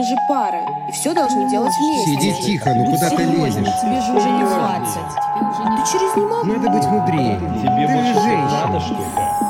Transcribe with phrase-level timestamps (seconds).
[0.00, 2.10] мы же пара, и все должны делать вместе.
[2.12, 3.80] Сиди тихо, ну куда ты лезешь?
[3.82, 4.94] Тебе же уже не 20.
[4.96, 6.46] Ты через не могу.
[6.46, 7.38] Надо быть мудрее.
[7.38, 8.66] Тебе Ты больше же женщина.
[8.66, 9.49] надо, что ли?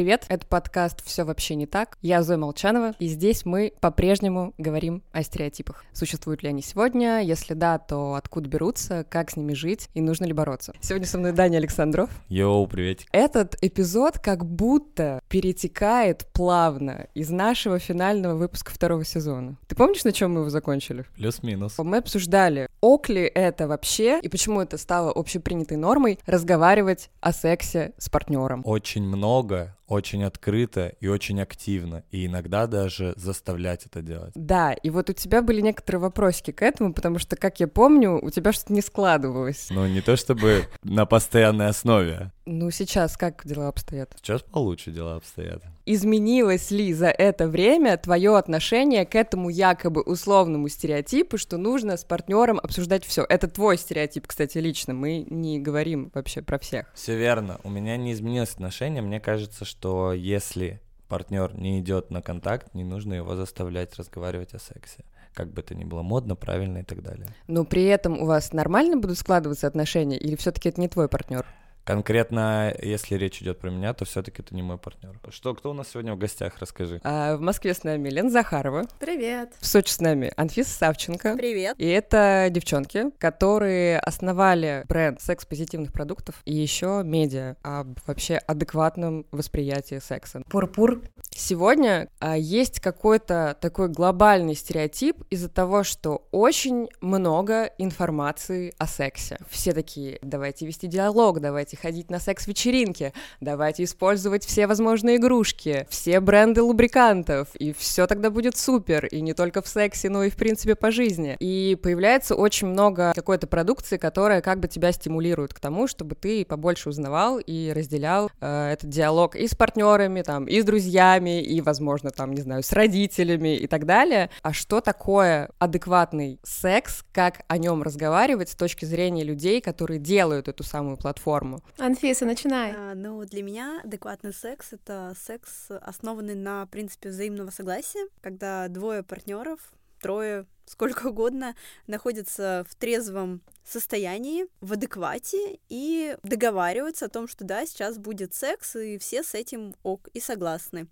[0.00, 1.98] Привет, это подкаст «Все вообще не так».
[2.00, 5.84] Я Зоя Молчанова, и здесь мы по-прежнему говорим о стереотипах.
[5.92, 7.20] Существуют ли они сегодня?
[7.20, 10.72] Если да, то откуда берутся, как с ними жить и нужно ли бороться?
[10.80, 12.08] Сегодня со мной Даня Александров.
[12.30, 13.08] Йоу, приветик.
[13.12, 19.58] Этот эпизод как будто перетекает плавно из нашего финального выпуска второго сезона.
[19.68, 21.04] Ты помнишь, на чем мы его закончили?
[21.16, 21.74] Плюс-минус.
[21.76, 27.92] Мы обсуждали, ок ли это вообще, и почему это стало общепринятой нормой разговаривать о сексе
[27.98, 28.62] с партнером.
[28.64, 32.04] Очень много, очень открыто и очень активно.
[32.12, 34.32] И иногда даже заставлять это делать.
[34.36, 38.18] Да, и вот у тебя были некоторые вопросики к этому, потому что, как я помню,
[38.24, 39.66] у тебя что-то не складывалось.
[39.70, 42.30] Ну, не то чтобы на постоянной основе.
[42.52, 44.12] Ну, сейчас как дела обстоят?
[44.16, 45.62] Сейчас получше дела обстоят.
[45.86, 52.02] Изменилось ли за это время твое отношение к этому якобы условному стереотипу, что нужно с
[52.02, 53.24] партнером обсуждать все?
[53.28, 54.94] Это твой стереотип, кстати, лично.
[54.94, 56.90] Мы не говорим вообще про всех.
[56.92, 57.60] Все верно.
[57.62, 59.00] У меня не изменилось отношение.
[59.00, 64.58] Мне кажется, что если партнер не идет на контакт, не нужно его заставлять разговаривать о
[64.58, 65.04] сексе.
[65.34, 67.28] Как бы это ни было модно, правильно и так далее.
[67.46, 71.46] Но при этом у вас нормально будут складываться отношения, или все-таки это не твой партнер?
[71.90, 75.18] Конкретно, если речь идет про меня, то все-таки это не мой партнер.
[75.30, 77.00] Что, кто у нас сегодня в гостях, расскажи.
[77.02, 79.54] А в Москве с нами Лена Захарова, Привет.
[79.58, 81.34] в Сочи с нами Анфиса Савченко.
[81.36, 81.74] Привет.
[81.78, 89.98] И это девчонки, которые основали бренд секс-позитивных продуктов и еще медиа об вообще адекватном восприятии
[89.98, 90.42] секса.
[90.48, 91.02] Пурпур.
[91.34, 99.38] Сегодня а, есть какой-то такой глобальный стереотип из-за того, что очень много информации о сексе.
[99.48, 106.20] Все такие, давайте вести диалог, давайте ходить на секс-вечеринки, давайте использовать все возможные игрушки, все
[106.20, 110.36] бренды лубрикантов, и все тогда будет супер, и не только в сексе, но и в
[110.36, 111.36] принципе по жизни.
[111.38, 116.44] И появляется очень много какой-то продукции, которая как бы тебя стимулирует к тому, чтобы ты
[116.44, 121.60] побольше узнавал и разделял э, этот диалог и с партнерами, там, и с друзьями, и,
[121.60, 124.30] возможно, там, не знаю, с родителями и так далее.
[124.42, 130.48] А что такое адекватный секс, как о нем разговаривать с точки зрения людей, которые делают
[130.48, 131.62] эту самую платформу?
[131.78, 132.74] Анфиса, начинай.
[132.76, 139.02] А, ну, для меня адекватный секс— это секс, основанный на принципе взаимного согласия, когда двое
[139.02, 139.60] партнеров,
[140.00, 141.56] трое, сколько угодно,
[141.88, 148.76] находятся в трезвом состоянии, в адеквате и договариваются о том, что да, сейчас будет секс,
[148.76, 150.86] и все с этим ок и согласны.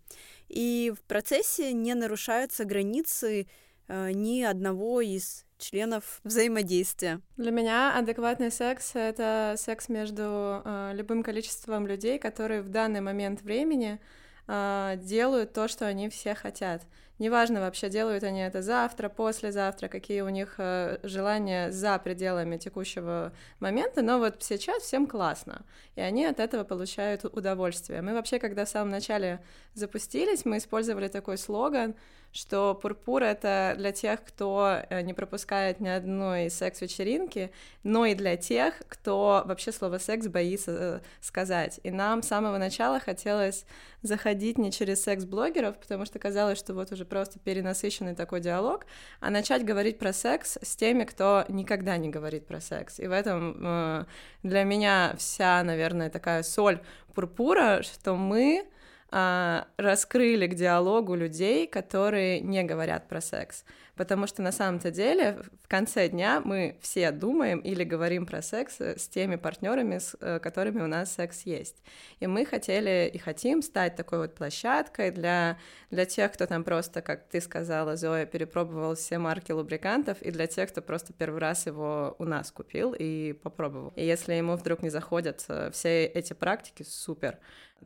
[0.48, 3.46] И в процессе не нарушаются границы
[3.86, 7.20] э, ни одного из членов взаимодействия.
[7.36, 13.42] Для меня адекватный секс— это секс между э, любым количеством людей, которые в данный момент
[13.42, 14.00] времени
[14.48, 16.82] э, делают то, что они все хотят.
[17.18, 23.32] Неважно вообще, делают они это завтра, послезавтра, какие у них э, желания за пределами текущего
[23.58, 25.62] момента, но вот сейчас всем классно,
[25.96, 28.02] и они от этого получают удовольствие.
[28.02, 29.40] Мы вообще, когда в самом начале
[29.74, 31.96] запустились, мы использовали такой слоган,
[32.32, 37.50] что пурпур— это для тех, кто э, не пропускает ни одной секс-вечеринки,
[37.82, 41.80] но и для тех, кто вообще слово «секс» боится э, сказать.
[41.82, 43.64] И нам с самого начала хотелось
[44.02, 48.86] заходить не через секс-блогеров, потому что казалось, что вот уже просто перенасыщенный такой диалог,
[49.20, 53.00] а начать говорить про секс с теми, кто никогда не говорит про секс.
[53.00, 54.04] И в этом э,
[54.42, 56.80] для меня вся, наверное, такая соль
[57.14, 58.66] пурпура, что мы
[59.10, 63.64] раскрыли к диалогу людей, которые не говорят про секс.
[63.98, 68.80] Потому что на самом-то деле в конце дня мы все думаем или говорим про секс
[68.80, 71.82] с теми партнерами, с э, которыми у нас секс есть.
[72.20, 75.58] И мы хотели и хотим стать такой вот площадкой для,
[75.90, 80.46] для тех, кто там просто, как ты сказала, Зоя, перепробовал все марки лубрикантов, и для
[80.46, 83.92] тех, кто просто первый раз его у нас купил и попробовал.
[83.96, 87.38] И если ему вдруг не заходят э, все эти практики, супер.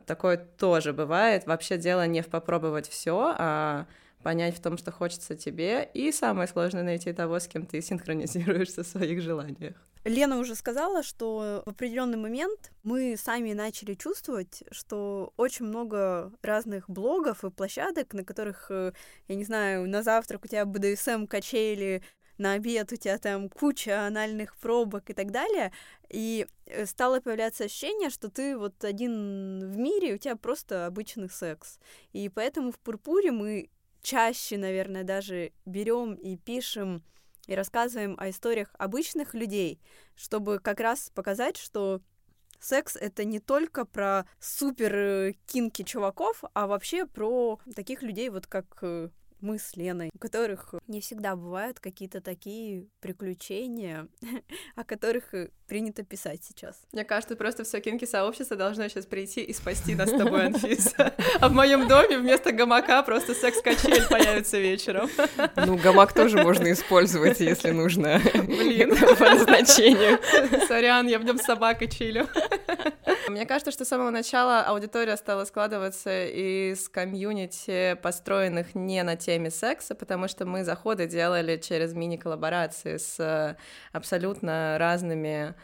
[0.05, 1.47] Такое тоже бывает.
[1.47, 3.87] Вообще дело не в попробовать все, а
[4.23, 8.83] понять в том, что хочется тебе, и самое сложное найти того, с кем ты синхронизируешься
[8.83, 9.75] в своих желаниях.
[10.05, 16.89] Лена уже сказала, что в определенный момент мы сами начали чувствовать, что очень много разных
[16.89, 18.91] блогов и площадок, на которых, э,
[19.29, 22.03] я не знаю, на завтрак у тебя БДСМ качели,
[22.37, 25.71] на обед у тебя там куча анальных пробок и так далее,
[26.09, 31.29] и э, стало появляться ощущение, что ты вот один в мире, у тебя просто обычный
[31.29, 31.79] секс.
[32.11, 33.69] И поэтому в Пурпуре мы
[34.03, 37.03] чаще, наверное, даже берем и пишем
[37.47, 39.81] и рассказываем о историях обычных людей,
[40.15, 42.01] чтобы как раз показать, что
[42.59, 48.65] секс— это не только про супер кинки чуваков, а вообще про таких людей, вот как
[48.81, 49.09] э,
[49.41, 54.07] мы с Леной, у которых не всегда бывают какие-то такие приключения,
[54.75, 56.75] о которых э, принято писать сейчас.
[56.91, 61.15] Мне кажется, просто все кинки сообщество должно сейчас прийти и спасти нас с тобой, Анфиса.
[61.39, 65.09] А в моем доме вместо гамака просто секс-качель появится вечером.
[65.55, 68.21] Ну, гамак тоже можно использовать, если нужно.
[68.35, 68.95] Блин.
[69.17, 70.19] По назначению.
[70.67, 72.27] Сорян, я в нем с собакой чилю.
[73.27, 79.49] Мне кажется, что с самого начала аудитория стала складываться из комьюнити, построенных не на теме
[79.49, 83.55] секса, потому что мы заходы делали через мини-коллаборации с э,
[83.91, 85.55] абсолютно разными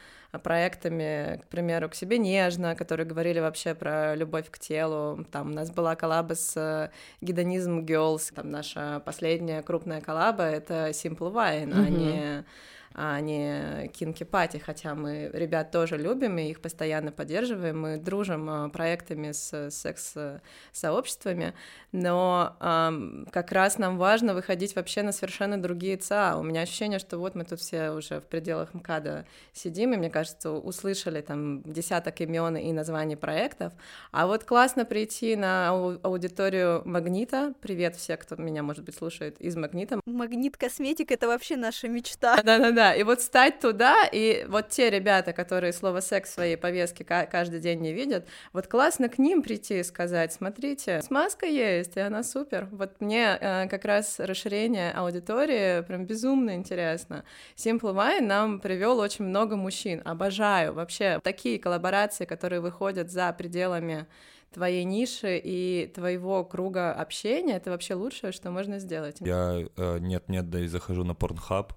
[0.44, 5.26] проектами, к примеру, «К себе нежно», которые говорили вообще про любовь к телу.
[5.32, 6.92] Там у нас была коллаба с
[7.22, 11.86] Гедонизм Girls, там наша последняя крупная коллаба— это Simple Wine, mm-hmm.
[11.86, 12.46] а не
[12.94, 18.50] а не кинки пати, хотя мы ребят тоже любим и их постоянно поддерживаем, мы дружим
[18.50, 21.54] а, проектами с секс-сообществами,
[21.92, 26.38] но э, как раз нам важно выходить вообще на совершенно другие ЦА.
[26.38, 30.10] У меня ощущение, что вот мы тут все уже в пределах МКАДа сидим, и мне
[30.10, 33.74] кажется, услышали там десяток имен и названий проектов,
[34.12, 35.70] а вот классно прийти на
[36.04, 37.54] аудиторию Магнита.
[37.62, 40.00] Привет все, кто меня, может быть, слушает из Магнита.
[40.06, 42.42] Магнит Косметик— это вообще наша мечта.
[42.44, 47.04] Да-да-да, и вот стать туда, и вот те ребята, которые слово «секс» в своей повестке
[47.04, 52.00] каждый день не видят, вот классно к ним прийти и сказать, смотрите, смазка есть, и
[52.00, 52.68] она супер.
[52.72, 57.24] Вот мне э, как раз расширение аудитории прям безумно интересно.
[57.56, 60.02] Simple Wine нам привел очень много мужчин.
[60.06, 64.08] Обожаю вообще такие коллаборации, которые выходят за пределами
[64.52, 69.18] твоей ниши и твоего круга общения, это вообще лучшее, что можно сделать.
[69.20, 71.72] Я э, нет-нет, да и захожу на Pornhub,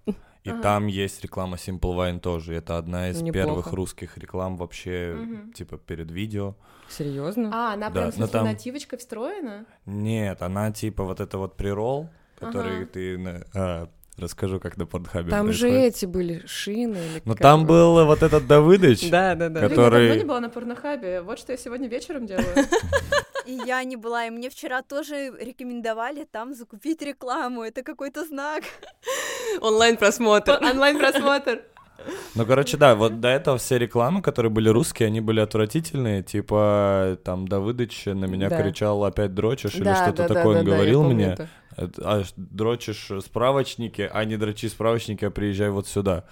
[0.45, 0.61] и ага.
[0.61, 2.55] там есть реклама Simple Wine тоже.
[2.55, 3.33] Это одна из Неплохо.
[3.33, 5.53] первых русских реклам вообще, угу.
[5.53, 6.57] типа, перед видео.
[6.89, 7.51] Серьезно?
[7.53, 8.45] А, она да, прям с там...
[8.45, 9.67] нативочкой встроена?
[9.87, 12.09] Нет, она типа вот это вот прирол,
[12.39, 12.87] который ага.
[12.87, 13.45] ты...
[13.55, 15.75] А, расскажу, как на Порнхабе Там происходит.
[15.75, 16.97] же эти были шины.
[16.97, 19.69] Или ну там был вот этот Давыдыч, да, да, да.
[19.69, 20.03] который...
[20.03, 21.23] Я давно не была на Порнохабе.
[21.23, 22.47] Вот что я сегодня вечером делаю.
[23.47, 27.63] И я не была, и мне вчера тоже рекомендовали там закупить рекламу.
[27.65, 28.63] Это какой-то знак.
[29.61, 30.61] Онлайн-просмотр.
[30.63, 31.63] Онлайн-просмотр.
[32.35, 36.23] Ну, короче, да, вот до этого все рекламы, которые были русские, они были отвратительные.
[36.23, 38.63] Типа, там, Давыдыч на меня да.
[38.63, 41.33] кричал «опять дрочишь» да, или что-то да, такое да, он да, говорил мне.
[41.33, 41.49] Это.
[41.77, 46.25] А дрочишь справочники, а не дрочи справочники, а приезжай вот сюда.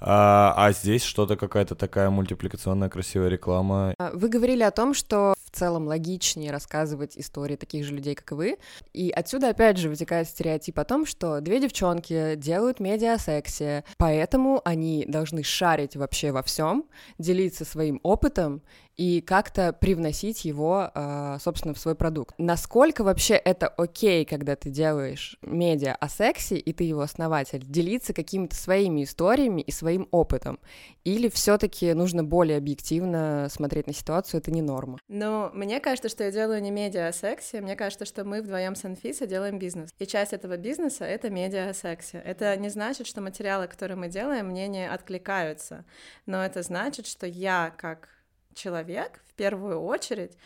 [0.00, 3.94] А, а здесь что-то какая-то такая мультипликационная красивая реклама.
[3.98, 8.34] А, вы говорили о том, что целом логичнее рассказывать истории таких же людей, как и
[8.34, 8.58] вы.
[8.92, 13.84] И отсюда опять же вытекает стереотип о том, что две девчонки делают медиа о сексе,
[13.96, 16.84] поэтому они должны шарить вообще во всем,
[17.18, 18.62] делиться своим опытом
[18.96, 22.34] и как-то привносить его, а, собственно, в свой продукт.
[22.38, 28.12] Насколько вообще это окей, когда ты делаешь медиа о сексе, и ты его основатель, делиться
[28.14, 30.58] какими-то своими историями и своим опытом?
[31.04, 34.98] Или все таки нужно более объективно смотреть на ситуацию, это не норма?
[35.08, 38.74] Ну, мне кажется, что я делаю не медиа о сексе, мне кажется, что мы вдвоем
[38.74, 39.90] с Анфисой делаем бизнес.
[39.98, 42.22] И часть этого бизнеса— это медиа о сексе.
[42.24, 45.84] Это не значит, что материалы, которые мы делаем, мне не откликаются,
[46.26, 48.08] но это значит, что я, как
[48.54, 50.36] человек в первую очередь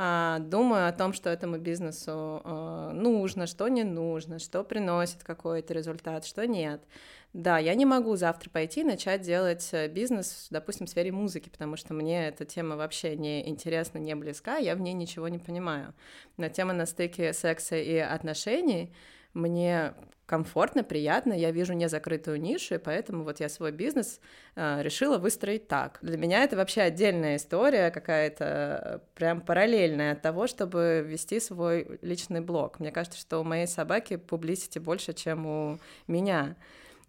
[0.00, 5.74] а, думаю о том, что этому бизнесу а, нужно, что не нужно, что приносит какой-то
[5.74, 6.80] результат, что нет.
[7.34, 11.50] Да, я не могу завтра пойти и начать делать э, бизнес, допустим, в сфере музыки,
[11.50, 15.38] потому что мне эта тема вообще не интересна, не близка, я в ней ничего не
[15.38, 15.94] понимаю.
[16.38, 18.94] Но тема на стыке секса и отношений
[19.34, 19.92] мне
[20.28, 24.20] комфортно, приятно, я вижу незакрытую нишу, и поэтому вот я свой бизнес
[24.56, 25.98] э, решила выстроить так.
[26.02, 32.42] Для меня это вообще отдельная история, какая-то прям параллельная от того, чтобы вести свой личный
[32.42, 32.78] блог.
[32.78, 36.56] Мне кажется, что у моей собаки публисити больше, чем у меня.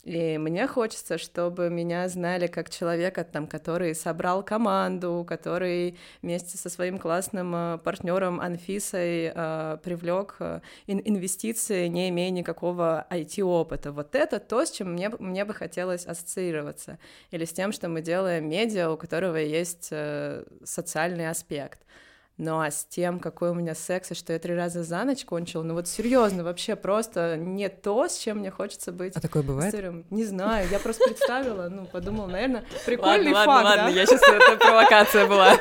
[0.03, 6.69] И мне хочется, чтобы меня знали как человека, там, который собрал команду, который вместе со
[6.69, 13.91] своим классным э, партнером Анфисой э, привлек э, инвестиции, не имея никакого IT-опыта.
[13.91, 16.97] Вот это то, с чем мне, мне бы хотелось ассоциироваться.
[17.31, 21.81] Или с тем, что мы делаем медиа, у которого есть э, социальный аспект.
[22.39, 25.25] Ну а с тем, какой у меня секс, и что я три раза за ночь
[25.25, 29.13] кончила, ну вот серьезно, вообще просто не то, с чем мне хочется быть.
[29.17, 29.75] А такое бывает?
[29.75, 30.05] Сырым.
[30.09, 33.83] Не знаю, я просто представила, ну, подумала, наверное, прикольный ладно, факт, ладно, да?
[33.83, 35.57] ладно, я сейчас, это провокация была.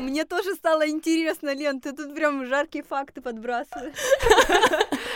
[0.00, 3.94] Мне тоже стало интересно, Лен, ты тут прям жаркие факты подбрасываешь.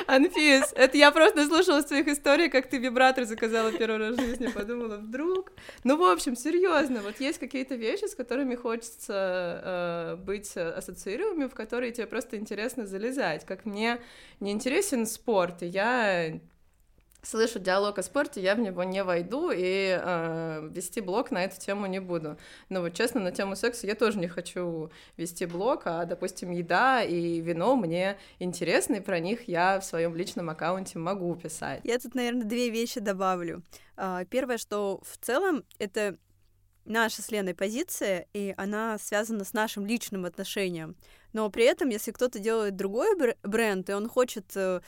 [0.06, 4.46] Анфис, это я просто слушала своих историй, как ты вибратор заказала первый раз в жизни,
[4.48, 5.52] подумала, вдруг.
[5.84, 11.54] Ну, в общем, серьезно, вот есть какие-то вещи, с которыми хочется э, быть ассоциируемыми, в
[11.54, 13.44] которые тебе просто интересно залезать.
[13.44, 13.98] Как мне
[14.40, 16.40] не интересен спорт, и я
[17.26, 21.58] слышу диалог о спорте, я в него не войду и э, вести блог на эту
[21.58, 22.38] тему не буду.
[22.68, 27.02] Но вот честно, на тему секса я тоже не хочу вести блог, а, допустим, еда
[27.02, 31.80] и вино мне интересны, и про них я в своем личном аккаунте могу писать.
[31.84, 33.62] Я тут, наверное, две вещи добавлю.
[33.96, 36.16] А, первое, что в целом это
[36.84, 40.96] наша с Леной позиция, и она связана с нашим личным отношением.
[41.32, 43.08] Но при этом, если кто-то делает другой
[43.42, 44.80] бренд, и он хочет э,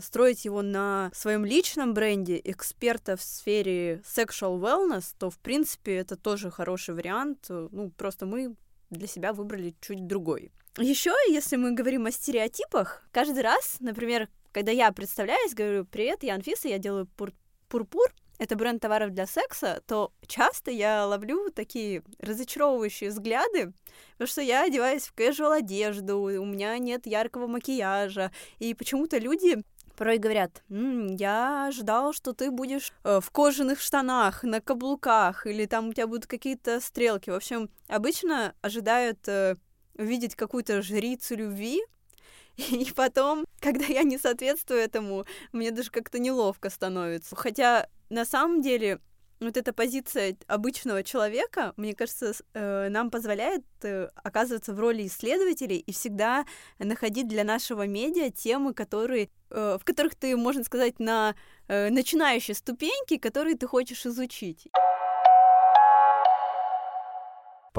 [0.00, 6.16] строить его на своем личном бренде эксперта в сфере sexual wellness, то, в принципе, это
[6.16, 7.46] тоже хороший вариант.
[7.48, 8.54] Ну, просто мы
[8.90, 10.50] для себя выбрали чуть другой.
[10.78, 16.34] Еще, если мы говорим о стереотипах, каждый раз, например, когда я представляюсь, говорю, привет, я
[16.34, 17.32] Анфиса, я делаю пур
[17.68, 23.72] пурпур, это бренд товаров для секса, то часто я ловлю такие разочаровывающие взгляды,
[24.12, 29.62] потому что я одеваюсь в casual одежду, у меня нет яркого макияжа, и почему-то люди
[29.98, 35.66] порой говорят, М, я ожидал, что ты будешь э, в кожаных штанах, на каблуках, или
[35.66, 37.30] там у тебя будут какие-то стрелки.
[37.30, 39.56] В общем, обычно ожидают э,
[39.96, 41.82] увидеть какую-то жрицу любви,
[42.56, 47.34] и потом, когда я не соответствую этому, мне даже как-то неловко становится.
[47.34, 49.00] Хотя на самом деле
[49.40, 55.78] вот эта позиция обычного человека, мне кажется, э, нам позволяет э, оказываться в роли исследователей
[55.78, 56.44] и всегда
[56.78, 61.34] находить для нашего медиа темы, которые, э, в которых ты, можно сказать, на
[61.68, 64.68] начинающей ступеньке, которые ты хочешь изучить.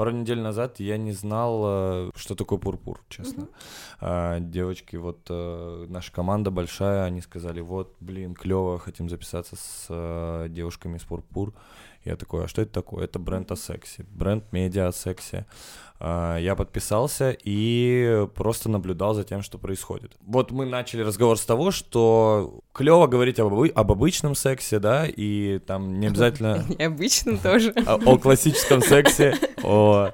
[0.00, 3.48] Пару недель назад я не знал, э, что такое пурпур, честно.
[4.00, 4.40] Mm-hmm.
[4.40, 10.46] девочки, вот э, наша команда большая, они сказали, вот, блин, клево, хотим записаться с э,
[10.48, 11.52] девушками из пурпур.
[12.04, 13.04] Я такой, а что это такое?
[13.04, 15.46] Это бренд о сексе, бренд медиа о сексе.
[16.02, 20.12] А, я подписался и просто наблюдал за тем, что происходит.
[20.22, 25.58] Вот мы начали разговор с того, что клево говорить об, об обычном сексе, да, и
[25.58, 26.64] там не обязательно...
[26.78, 27.72] Необычном тоже.
[27.86, 30.10] О классическом сексе, о...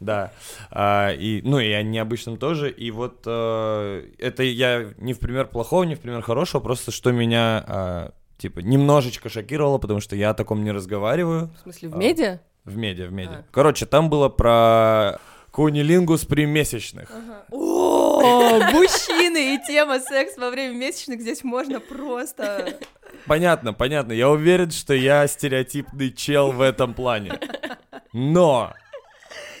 [0.00, 0.32] Да,
[0.70, 5.46] а, и, ну и о необычном тоже, и вот а, это я не в пример
[5.46, 10.30] плохого, не в пример хорошего, просто что меня, а, типа, немножечко шокировало, потому что я
[10.30, 11.50] о таком не разговариваю.
[11.58, 12.40] В смысле, в медиа?
[12.64, 13.38] В медиа, в медиа.
[13.38, 13.44] А.
[13.50, 15.18] Короче, там было про
[15.50, 17.10] кунилингус при месячных.
[17.10, 17.44] Ага.
[17.50, 22.78] О, мужчины и тема секс во время месячных здесь можно просто...
[23.26, 24.12] Понятно, понятно.
[24.12, 27.38] Я уверен, что я стереотипный чел в этом плане.
[28.12, 28.72] Но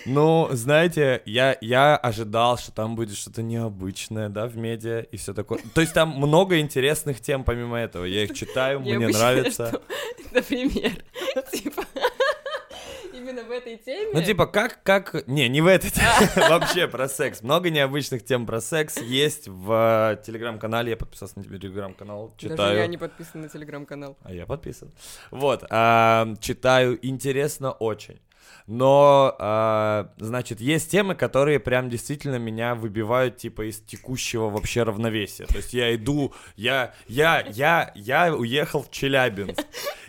[0.06, 5.34] ну, знаете, я, я ожидал, что там будет что-то необычное, да, в медиа и все
[5.34, 5.60] такое.
[5.74, 8.04] То есть там много интересных тем помимо этого.
[8.04, 9.80] Я их читаю, мне нравится.
[10.32, 10.92] Например,
[11.52, 11.84] типа
[13.14, 14.10] именно в этой теме.
[14.12, 15.26] Ну, типа, как, как...
[15.26, 17.42] Не, не в этой теме, вообще про секс.
[17.42, 20.90] Много необычных тем про секс есть в телеграм-канале.
[20.90, 22.56] Я подписался на телеграм-канал, читаю.
[22.56, 24.16] Даже я не подписан на телеграм-канал.
[24.22, 24.92] А я подписан.
[25.30, 28.20] Вот, читаю, интересно очень.
[28.66, 35.44] Но, э, значит, есть темы, которые прям действительно меня выбивают, типа, из текущего вообще равновесия.
[35.46, 39.60] То есть я иду, я, я, я, я уехал в Челябинск.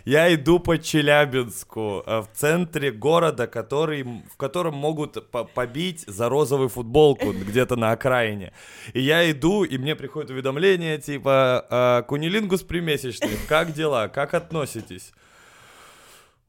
[0.06, 6.28] Я иду по Челябинску, э, в центре города, который, в котором могут по побить за
[6.28, 8.52] розовую футболку где-то на окраине.
[8.92, 15.12] И я иду, и мне приходит уведомление, типа, э, кунилингус примесячный, как дела, как относитесь?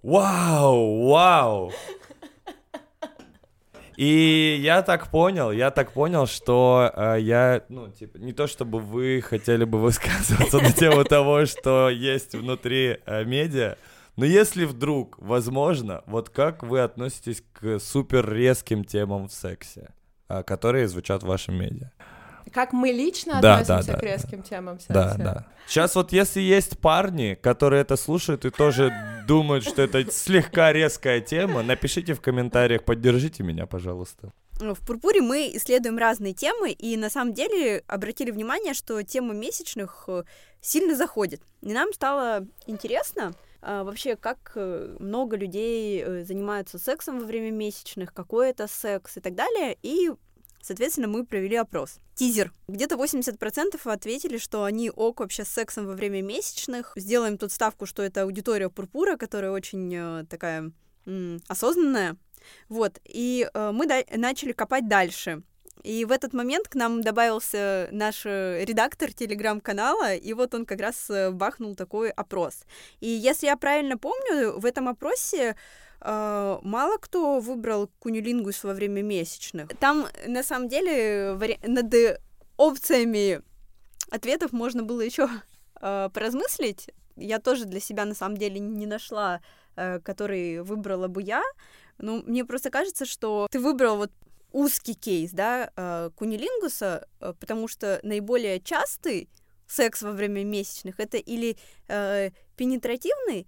[0.07, 1.73] Вау, вау.
[3.97, 8.79] И я так понял, я так понял, что э, я, ну, типа, не то чтобы
[8.79, 13.75] вы хотели бы высказываться на тему того, что есть внутри э, медиа,
[14.15, 19.89] но если вдруг, возможно, вот как вы относитесь к супер резким темам в сексе,
[20.29, 21.91] э, которые звучат в вашем медиа?
[22.57, 24.43] Как мы лично да, относимся да, да, к резким да.
[24.43, 24.93] темам секса.
[24.93, 25.47] Да, да.
[25.67, 28.91] Сейчас вот если есть парни, которые это слушают и тоже
[29.27, 34.33] думают, что это слегка резкая тема, напишите в комментариях, поддержите меня, пожалуйста.
[34.59, 40.05] В Пурпуре мы исследуем разные темы, и на самом деле обратили внимание, что тема месячных
[40.07, 40.23] э,
[40.59, 41.43] сильно заходит.
[41.61, 47.51] И нам стало интересно, а, вообще, как э, много людей э, занимаются сексом во время
[47.51, 49.77] месячных, какой это секс и так далее.
[49.83, 50.09] И
[50.61, 51.99] Соответственно, мы провели опрос.
[52.15, 52.51] Тизер.
[52.67, 56.93] Где-то 80% ответили, что они ок вообще с сексом во время месячных.
[56.95, 60.71] Сделаем тут ставку, что это аудитория Пурпура, которая очень э, такая
[61.05, 62.17] м- осознанная.
[62.69, 65.43] Вот, и э, мы да- начали копать дальше.
[65.83, 70.81] И в этот момент к нам добавился наш э, редактор телеграм-канала, и вот он как
[70.81, 72.63] раз э, бахнул такой опрос.
[72.99, 75.55] И если я правильно помню, в этом опросе
[76.01, 79.69] мало кто выбрал кунилингус во время месячных.
[79.79, 81.59] Там, на самом деле, вари...
[81.65, 81.93] над
[82.57, 83.41] опциями
[84.09, 85.29] ответов можно было еще
[85.81, 86.89] э, поразмыслить.
[87.15, 89.41] Я тоже для себя, на самом деле, не нашла,
[89.75, 91.43] э, который выбрала бы я.
[91.97, 94.11] Ну, мне просто кажется, что ты выбрал вот
[94.51, 99.29] узкий кейс, да, кунилингуса, потому что наиболее частый
[99.67, 103.47] секс во время месячных это или э, пенетративный,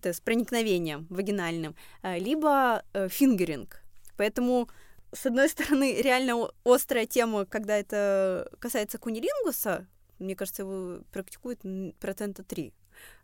[0.00, 3.82] это с проникновением вагинальным, э, либо э, фингеринг.
[4.16, 4.68] Поэтому,
[5.12, 9.86] с одной стороны, реально острая тема, когда это касается кунилингуса,
[10.18, 11.60] мне кажется, его практикуют
[11.98, 12.74] процента 3.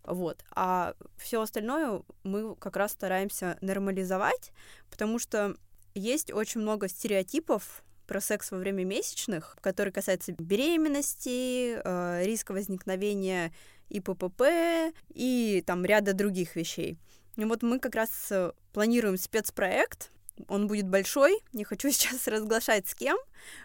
[0.04, 0.44] Вот.
[0.54, 4.52] А все остальное мы как раз стараемся нормализовать,
[4.90, 5.56] потому что
[5.94, 13.52] есть очень много стереотипов про секс во время месячных, которые касаются беременности, э, риска возникновения
[13.88, 16.98] ИППП и там ряда других вещей.
[17.36, 20.10] И вот мы как раз э, планируем спецпроект,
[20.48, 23.18] он будет большой, не хочу сейчас разглашать с кем,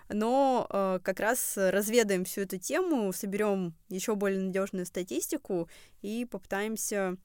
[0.10, 5.70] но э, как раз разведаем всю эту тему, соберем еще более надежную статистику
[6.02, 7.18] и попытаемся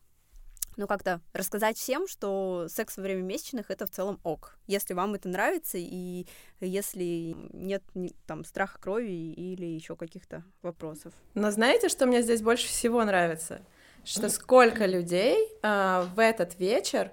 [0.76, 4.56] ну, как-то рассказать всем, что секс во время месячных— это в целом ок.
[4.66, 6.26] Если вам это нравится, и
[6.60, 7.82] если нет
[8.26, 11.12] там страха крови или еще каких-то вопросов.
[11.34, 13.60] Но знаете, что мне здесь больше всего нравится?
[14.04, 17.10] Что сколько людей э, в этот вечер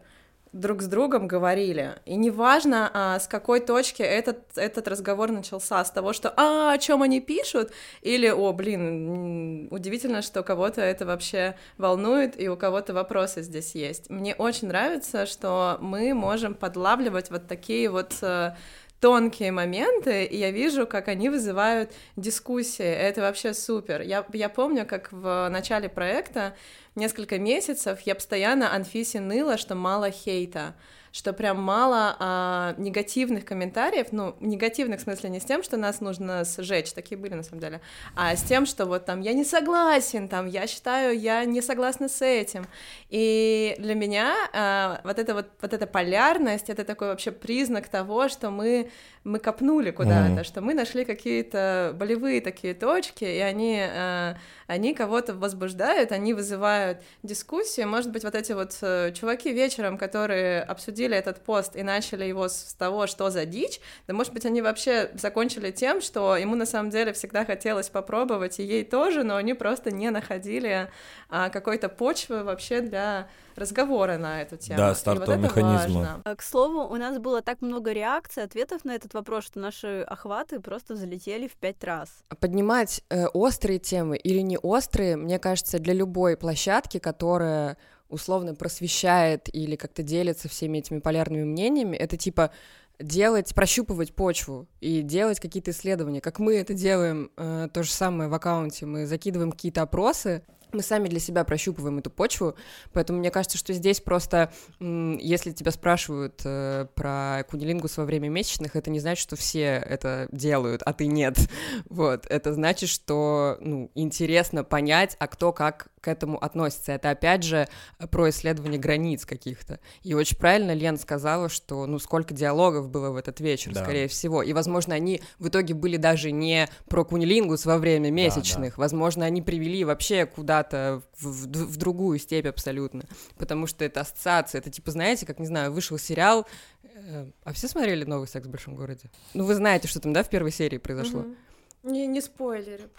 [0.53, 1.95] друг с другом говорили.
[2.05, 6.77] И неважно, а, с какой точки этот, этот разговор начался, с того, что «а, о
[6.77, 12.93] чем они пишут?» или «о, блин, удивительно, что кого-то это вообще волнует, и у кого-то
[12.93, 14.09] вопросы здесь есть».
[14.09, 18.55] Мне очень нравится, что мы можем подлавливать вот такие вот э,
[19.03, 22.85] тонкие моменты, и я вижу, как они вызывают дискуссии.
[22.85, 23.99] Это вообще супер.
[23.99, 26.55] Я, я помню, как в начале проекта
[26.95, 30.73] несколько месяцев я постоянно Анфисе ныла, что мало хейта
[31.13, 36.01] что прям мало а, негативных комментариев, ну, негативных в смысле не с тем, что нас
[36.01, 37.81] нужно сжечь, такие были на самом деле,
[38.15, 42.09] а с тем, что вот там я не согласен, там я считаю, я не согласна
[42.09, 42.65] с этим.
[43.09, 48.27] И для меня а, вот эта вот, вот эта полярность, это такой вообще признак того,
[48.27, 48.89] что мы,
[49.23, 50.43] мы копнули куда-то, mm-hmm.
[50.43, 54.35] что мы нашли какие-то болевые такие точки, и они, а,
[54.73, 60.63] они кого-то возбуждают, они вызывают дискуссию, может быть, вот эти вот э, чуваки вечером, которые
[60.63, 64.61] обсудили этот пост и начали его с того, что за дичь, да, может быть, они
[64.61, 69.35] вообще закончили тем, что ему на самом деле всегда хотелось попробовать, и ей тоже, но
[69.35, 70.89] они просто не находили
[71.29, 74.77] а, какой-то почвы вообще для разговора на эту тему.
[74.77, 75.99] Да, стартового вот механизма.
[75.99, 76.21] Важно.
[76.23, 80.01] А, к слову, у нас было так много реакций, ответов на этот вопрос, что наши
[80.01, 82.09] охваты просто залетели в пять раз.
[82.39, 87.77] Поднимать э, острые темы или не острые, мне кажется, для любой площадки, которая
[88.09, 92.51] условно просвещает или как-то делится всеми этими полярными мнениями, это типа
[92.99, 96.21] делать, прощупывать почву и делать какие-то исследования.
[96.21, 98.85] Как мы это делаем, э, то же самое в аккаунте.
[98.85, 100.43] Мы закидываем какие-то опросы,
[100.73, 102.55] мы сами для себя прощупываем эту почву,
[102.91, 108.75] поэтому мне кажется, что здесь просто, если тебя спрашивают э, про кунилингус во время месячных,
[108.75, 111.37] это не значит, что все это делают, а ты нет.
[111.89, 116.91] Вот, это значит, что, ну, интересно понять, а кто как к этому относится.
[116.91, 117.69] Это, опять же,
[118.11, 119.79] про исследование границ каких-то.
[120.01, 123.83] И очень правильно Лен сказала, что, ну, сколько диалогов было в этот вечер, да.
[123.83, 124.43] скорее всего.
[124.43, 128.71] И, возможно, они в итоге были даже не про кунилингус во время месячных.
[128.71, 128.81] Да, да.
[128.81, 133.05] Возможно, они привели вообще куда-то в, в, в другую степь абсолютно.
[133.37, 134.59] Потому что это ассоциация.
[134.59, 136.45] Это типа, знаете, как, не знаю, вышел сериал,
[136.83, 139.09] э, а все смотрели «Новый секс в большом городе»?
[139.33, 141.21] Ну, вы знаете, что там, да, в первой серии произошло?
[141.21, 141.35] Угу.
[141.83, 142.89] Не, не спойлеры,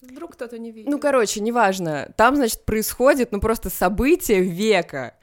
[0.00, 0.90] вдруг кто-то не видит.
[0.90, 2.12] Ну, короче, неважно.
[2.16, 5.14] Там, значит, происходит, ну, просто событие века.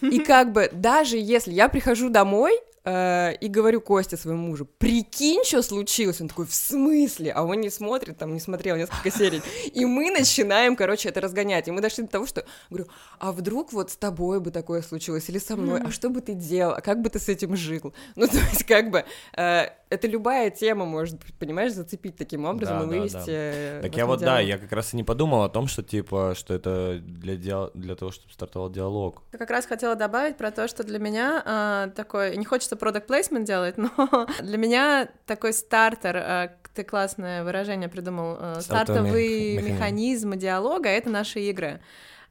[0.00, 2.58] И как бы даже если я прихожу домой,
[2.90, 6.22] Э, и говорю Косте своему мужу, прикинь, что случилось.
[6.22, 7.32] Он такой, в смысле?
[7.32, 9.42] А он не смотрит, там, не смотрел несколько серий.
[9.74, 11.68] И мы начинаем, короче, это разгонять.
[11.68, 15.28] И мы дошли до того, что, говорю, а вдруг вот с тобой бы такое случилось,
[15.28, 17.92] или со мной, а что бы ты делал, а как бы ты с этим жил?
[18.16, 19.04] Ну, то есть, как бы,
[19.36, 23.16] э, это любая тема может, понимаешь, зацепить таким образом да, и вывести...
[23.16, 23.32] Да, да.
[23.32, 24.36] Э, так я вот, диалог.
[24.36, 27.70] да, я как раз и не подумал о том, что, типа, что это для, диал...
[27.74, 29.22] для того, чтобы стартовал диалог.
[29.32, 33.06] Я как раз хотела добавить про то, что для меня э, такой, не хочется продукт
[33.06, 40.38] плейсмент делать, но для меня такой стартер, э, ты классное выражение придумал, э, стартовый механизм
[40.38, 41.80] диалога— это наши игры.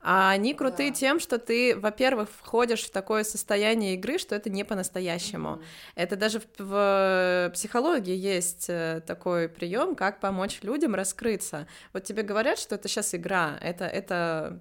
[0.02, 0.96] А они крутые да.
[0.96, 5.50] тем, что ты, во-первых, входишь в такое состояние игры, что это не по-настоящему.
[5.50, 5.64] Mm-hmm.
[5.96, 11.68] Это даже в, в психологии есть э, такой прием, как помочь людям раскрыться.
[11.94, 14.60] Вот тебе говорят, что это сейчас игра, это это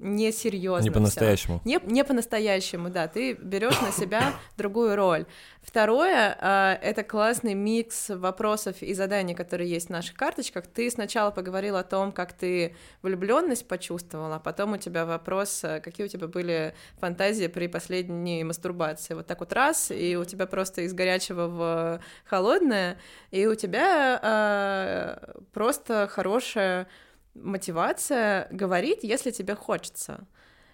[0.00, 0.84] несерьезно.
[0.84, 1.60] Не по-настоящему.
[1.64, 3.06] Не, не по-настоящему, да.
[3.06, 5.26] Ты берешь на себя другую роль.
[5.62, 10.66] Второе, э, это классный микс вопросов и заданий, которые есть в наших карточках.
[10.66, 15.80] Ты сначала поговорил о том, как ты влюбленность почувствовала, а потом у тебя вопрос, э,
[15.80, 19.14] какие у тебя были фантазии при последней мастурбации.
[19.14, 22.98] Вот так вот раз, и у тебя просто из горячего в холодное,
[23.30, 26.88] и у тебя э, просто хорошая
[27.34, 30.26] мотивация говорить, если тебе хочется.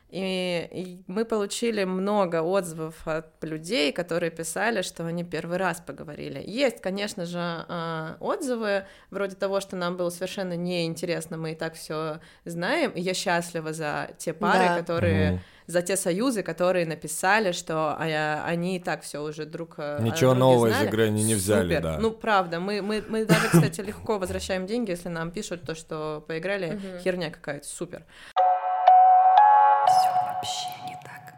[0.09, 6.43] И, и мы получили много отзывов от людей, которые писали, что они первый раз поговорили.
[6.47, 11.75] Есть, конечно же, а, отзывы вроде того, что нам было совершенно неинтересно, мы и так
[11.75, 12.93] все знаем.
[12.93, 14.77] И я счастлива за те пары, да.
[14.79, 19.75] которые mm за те союзы, которые написали, что а, они и так все уже друг
[19.79, 20.85] э, Ничего нового знали.
[20.85, 21.83] из игры они не взяли, Супер.
[21.83, 21.99] да.
[21.99, 26.25] Ну, правда, мы, мы, мы даже, кстати, легко возвращаем деньги, если нам пишут то, что
[26.27, 28.05] поиграли, херня какая-то, супер.
[30.37, 31.35] Вообще не так.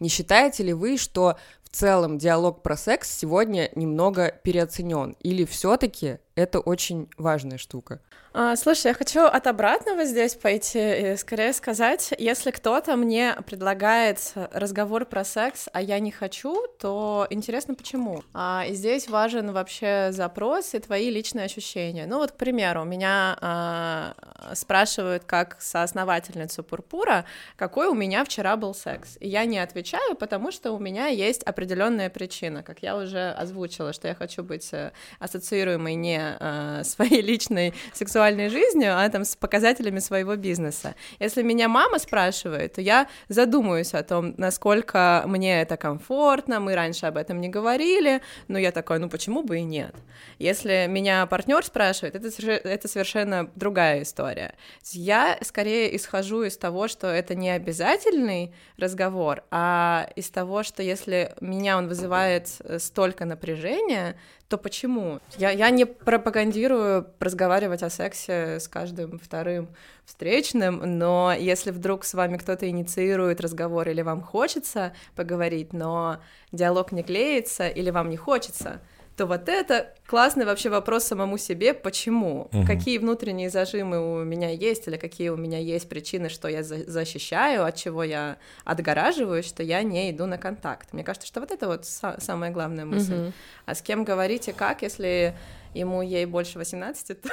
[0.00, 5.16] Не считаете ли вы, что в целом диалог про секс сегодня немного переоценен?
[5.20, 8.00] Или все-таки это очень важная штука?
[8.34, 14.32] А, слушай, я хочу от обратного здесь пойти и скорее сказать, если кто-то мне предлагает
[14.52, 18.22] разговор про секс, а я не хочу, то интересно почему.
[18.32, 22.06] А, здесь важен вообще запрос и твои личные ощущения.
[22.06, 24.14] Ну вот, к примеру, меня а,
[24.54, 29.18] спрашивают как соосновательницу Пурпура, какой у меня вчера был секс.
[29.20, 33.92] И я не отвечаю, потому что у меня есть определенная причина, как я уже озвучила,
[33.92, 39.24] что я хочу быть э, ассоциируемой не а, своей личной сексуальной сексуальной жизнью, а там
[39.24, 40.94] с показателями своего бизнеса.
[41.18, 47.06] Если меня мама спрашивает, то я задумаюсь о том, насколько мне это комфортно, мы раньше
[47.06, 49.94] об этом не говорили, но я такой, ну почему бы и нет?
[50.38, 54.54] Если меня партнер спрашивает, это, это совершенно другая история.
[54.92, 61.34] Я скорее исхожу из того, что это не обязательный разговор, а из того, что если
[61.40, 64.16] меня он вызывает э, столько напряжения,
[64.52, 65.18] то почему?
[65.38, 69.68] Я, я не пропагандирую разговаривать о сексе с каждым вторым
[70.04, 76.18] встречным, но если вдруг с вами кто-то инициирует разговор или вам хочется поговорить, но
[76.52, 78.82] диалог не клеится или вам не хочется,
[79.16, 82.66] то вот это классный вообще вопрос самому себе, почему, угу.
[82.66, 86.90] какие внутренние зажимы у меня есть, или какие у меня есть причины, что я за
[86.90, 90.92] защищаю, от чего я отгораживаюсь, что я не иду на контакт.
[90.92, 93.14] Мне кажется, что вот это вот самая главная мысль.
[93.14, 93.32] Угу.
[93.66, 95.34] А с кем говорить и как, если
[95.74, 97.28] ему ей больше 18, то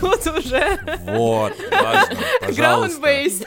[0.00, 0.78] тут уже...
[1.04, 3.00] Вот, важно, пожалуйста.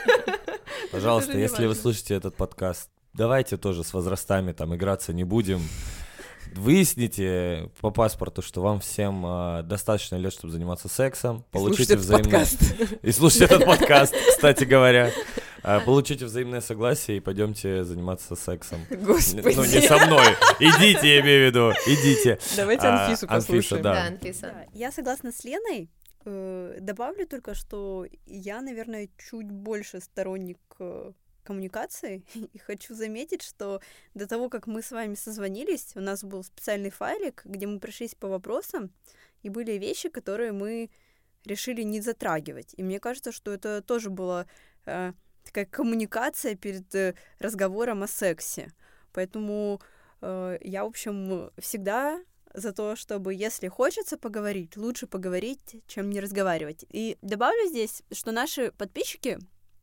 [0.90, 5.60] Пожалуйста, если вы слушаете этот подкаст, давайте тоже с возрастами там играться не будем
[6.56, 12.46] выясните по паспорту, что вам всем э, достаточно лет, чтобы заниматься сексом, получите взаимное...
[13.02, 15.10] И слушайте этот подкаст, кстати говоря.
[15.62, 18.80] А, получите взаимное согласие и пойдемте заниматься сексом.
[18.90, 19.54] Господи.
[19.56, 20.26] Ну, не со мной.
[20.60, 21.72] Идите, я имею в виду.
[21.86, 22.38] Идите.
[22.54, 23.56] Давайте а, Анфису послушаем.
[23.56, 23.94] Анфиса, да.
[23.94, 24.54] да, Анфиса.
[24.74, 25.90] Я согласна с Леной.
[26.26, 31.12] Э, добавлю только, что я, наверное, чуть больше сторонник э,
[31.44, 32.24] коммуникации.
[32.52, 33.80] И хочу заметить, что
[34.14, 38.14] до того, как мы с вами созвонились, у нас был специальный файлик, где мы прошлись
[38.14, 38.90] по вопросам,
[39.42, 40.90] и были вещи, которые мы
[41.44, 42.74] решили не затрагивать.
[42.76, 44.46] И мне кажется, что это тоже была
[44.86, 45.12] э,
[45.44, 48.72] такая коммуникация перед э, разговором о сексе.
[49.12, 49.80] Поэтому
[50.22, 52.20] э, я, в общем, всегда
[52.54, 56.86] за то, чтобы, если хочется поговорить, лучше поговорить, чем не разговаривать.
[56.88, 59.38] И добавлю здесь, что наши подписчики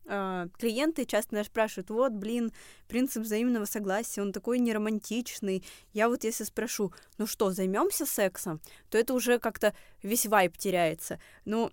[0.06, 2.52] клиенты часто нас спрашивают, вот, блин,
[2.88, 5.64] принцип взаимного согласия, он такой неромантичный.
[5.94, 8.60] Я вот если спрошу, ну что, займемся сексом,
[8.90, 11.20] то это уже как-то весь вайп теряется.
[11.46, 11.72] Ну,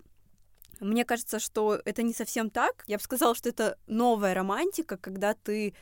[0.79, 2.83] мне кажется, что это не совсем так.
[2.87, 5.73] Я бы сказала, что это новая романтика, когда ты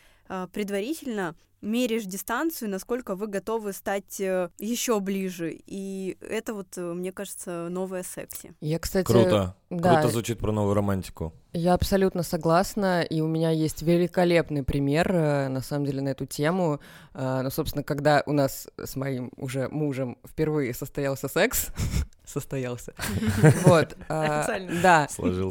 [0.51, 5.57] предварительно меряешь дистанцию, насколько вы готовы стать э, еще ближе.
[5.65, 8.53] И это вот, э, мне кажется, новое секси.
[8.61, 9.05] Я, кстати...
[9.05, 9.55] Круто.
[9.69, 9.93] Да.
[9.93, 11.33] Круто звучит про новую романтику.
[11.53, 16.25] Я абсолютно согласна, и у меня есть великолепный пример, э, на самом деле, на эту
[16.25, 16.79] тему.
[17.13, 21.69] Ну, собственно, когда у нас с моим уже мужем впервые состоялся секс,
[22.25, 22.93] состоялся,
[23.65, 25.07] вот, да,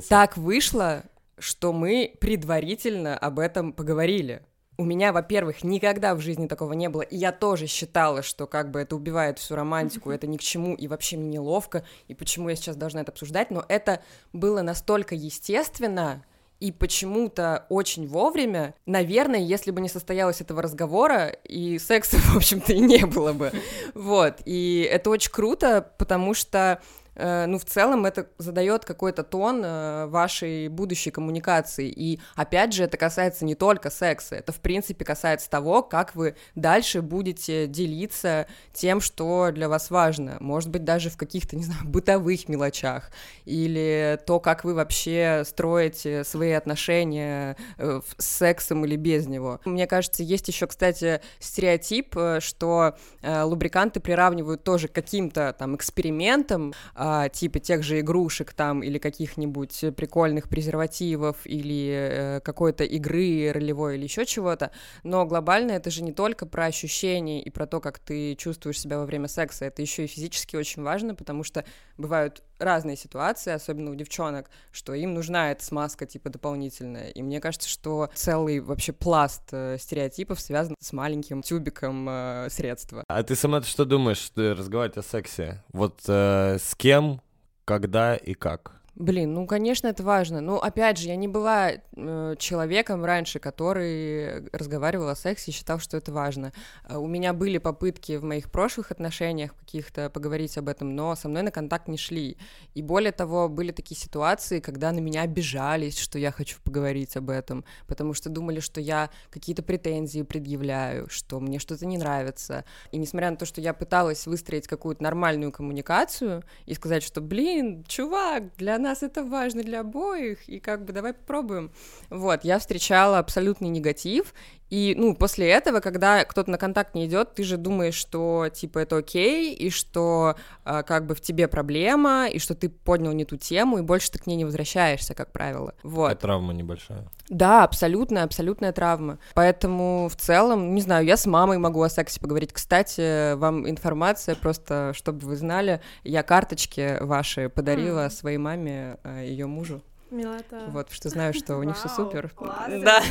[0.09, 1.03] так вышло,
[1.39, 4.43] что мы предварительно об этом поговорили
[4.79, 8.71] у меня, во-первых, никогда в жизни такого не было, и я тоже считала, что как
[8.71, 12.49] бы это убивает всю романтику, это ни к чему, и вообще мне неловко, и почему
[12.51, 16.25] я сейчас должна это обсуждать, но это было настолько естественно,
[16.59, 22.73] И почему-то очень вовремя, наверное, если бы не состоялось этого разговора, и секса, в общем-то,
[22.73, 23.53] и не было бы.
[23.95, 24.37] Вот.
[24.47, 26.81] И это очень круто, потому что
[27.17, 31.89] ну, в целом это задает какой-то тон э, вашей будущей коммуникации.
[31.89, 36.37] И, опять же, это касается не только секса, это, в принципе, касается того, как вы
[36.55, 40.37] дальше будете делиться тем, что для вас важно.
[40.41, 43.11] Может быть, даже в каких-то, не знаю, бытовых мелочах.
[43.45, 49.61] Или то, как вы вообще строите свои отношения э, с сексом или без него.
[49.65, 56.75] Мне кажется, есть еще, кстати, стереотип, что лубриканты приравнивают тоже к каким-то там экспериментам,
[57.09, 63.97] а, типа тех же игрушек там или каких-нибудь прикольных презервативов или э, какой-то игры ролевой
[63.97, 64.73] или еще чего-то,
[65.05, 68.99] но глобально это же не только про ощущения и про то, как ты чувствуешь себя
[68.99, 71.64] во время секса, это еще и физически очень важно, потому что
[71.97, 77.09] бывают разные ситуации, особенно у девчонок, что им нужна эта смазка типа дополнительная.
[77.09, 83.05] И мне кажется, что целый вообще пласт э, стереотипов связан с маленьким тюбиком э, средства.
[83.09, 85.62] А ты сама что думаешь, разговаривать о сексе?
[85.73, 87.21] Вот э, с кем,
[87.64, 88.76] когда и как?
[88.97, 90.41] Блин, ну, конечно, это важно.
[90.41, 95.79] Но, опять же, я не была э, человеком раньше, который разговаривал о сексе и считал,
[95.81, 96.55] что это важно.
[96.89, 101.29] Э, у меня были попытки в моих прошлых отношениях каких-то поговорить об этом, но со
[101.29, 102.39] мной на контакт не шли.
[102.73, 107.29] И более того, были такие ситуации, когда на меня обижались, что я хочу поговорить об
[107.29, 112.65] этом, потому что думали, что я какие-то претензии предъявляю, что мне что-то не нравится.
[112.93, 117.85] И несмотря на то, что я пыталась выстроить какую-то нормальную коммуникацию и сказать, что, блин,
[117.87, 121.70] чувак, для нас это важно для обоих, и как бы давай попробуем.
[122.09, 124.33] Вот, я встречала абсолютный негатив,
[124.69, 128.81] и, ну, после этого, когда кто-то на контакт не идет, ты же думаешь, что, типа,
[128.81, 133.25] это окей, и что, э, как бы, в тебе проблема, и что ты поднял не
[133.25, 135.75] ту тему, и больше ты к ней не возвращаешься, как правило.
[135.85, 136.13] Вот.
[136.13, 137.09] Это травма небольшая.
[137.29, 139.19] Да, абсолютная, абсолютная травма.
[139.35, 142.53] Поэтому, в целом, не знаю, я с мамой могу о сексе поговорить.
[142.53, 148.11] Кстати, вам информация, просто чтобы вы знали, я карточки ваши подарила mm.
[148.11, 149.83] своей маме, э, ее мужу.
[150.11, 150.64] Милота.
[150.69, 152.33] Вот, что знаю, что у них все супер.
[152.40, 153.03] Да.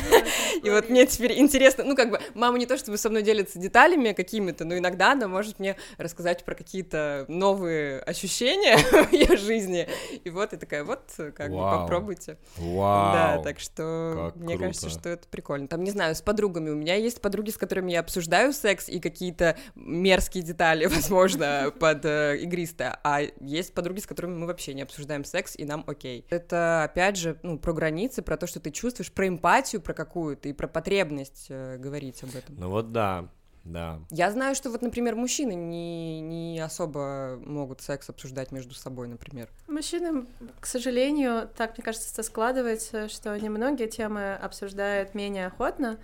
[0.62, 3.58] И вот мне теперь интересно, ну, как бы, мама не то чтобы со мной делится
[3.58, 9.88] деталями какими-то, но иногда она может мне рассказать про какие-то новые ощущения в ее жизни.
[10.24, 11.00] И вот, и такая, вот,
[11.34, 12.38] как бы, попробуйте.
[12.56, 13.12] Вау.
[13.12, 15.68] Да, так что мне кажется, что это прикольно.
[15.68, 16.70] Там, не знаю, с подругами.
[16.70, 22.04] У меня есть подруги, с которыми я обсуждаю секс и какие-то мерзкие детали, возможно, под
[22.04, 22.98] э, игристое.
[23.04, 26.24] А есть подруги, с которыми мы вообще не обсуждаем секс, и нам окей.
[26.30, 30.48] Это опять же, ну, про границы, про то, что ты чувствуешь, про эмпатию про какую-то
[30.48, 32.56] и про потребность э, говорить об этом.
[32.56, 33.28] Ну вот да,
[33.64, 34.00] да.
[34.10, 39.50] Я знаю, что вот, например, мужчины не, не особо могут секс обсуждать между собой, например.
[39.68, 40.26] Мужчины,
[40.58, 45.98] к сожалению, так, мне кажется, складывается, что они многие темы обсуждают менее охотно,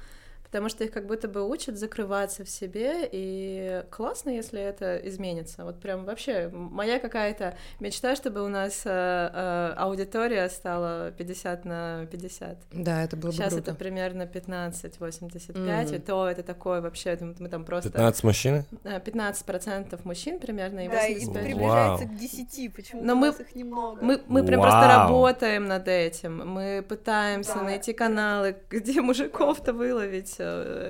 [0.52, 5.64] потому что их как будто бы учат закрываться в себе, и классно, если это изменится.
[5.64, 12.06] Вот прям вообще моя какая-то мечта, чтобы у нас э, э, аудитория стала 50 на
[12.10, 12.58] 50.
[12.70, 13.70] Да, это было бы Сейчас круто.
[13.70, 15.96] это примерно 15-85, mm-hmm.
[15.96, 17.88] и то это такое вообще, мы там просто...
[17.88, 18.64] 15 мужчин?
[18.84, 24.04] 15% мужчин примерно, и Да, и приближается к 10, почему Но мы, их немного.
[24.04, 24.70] Мы, мы прям Вау.
[24.70, 27.62] просто работаем над этим, мы пытаемся да.
[27.62, 30.41] найти каналы, где мужиков-то выловить,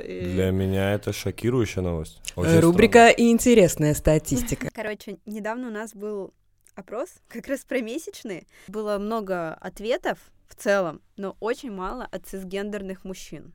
[0.04, 0.32] и...
[0.32, 2.20] Для меня это шокирующая новость.
[2.36, 3.30] Очень Рубрика странно.
[3.30, 4.68] «Интересная статистика».
[4.74, 6.32] Короче, недавно у нас был
[6.74, 8.46] опрос, как раз про месячные.
[8.68, 13.52] Было много ответов в целом, но очень мало от цисгендерных мужчин.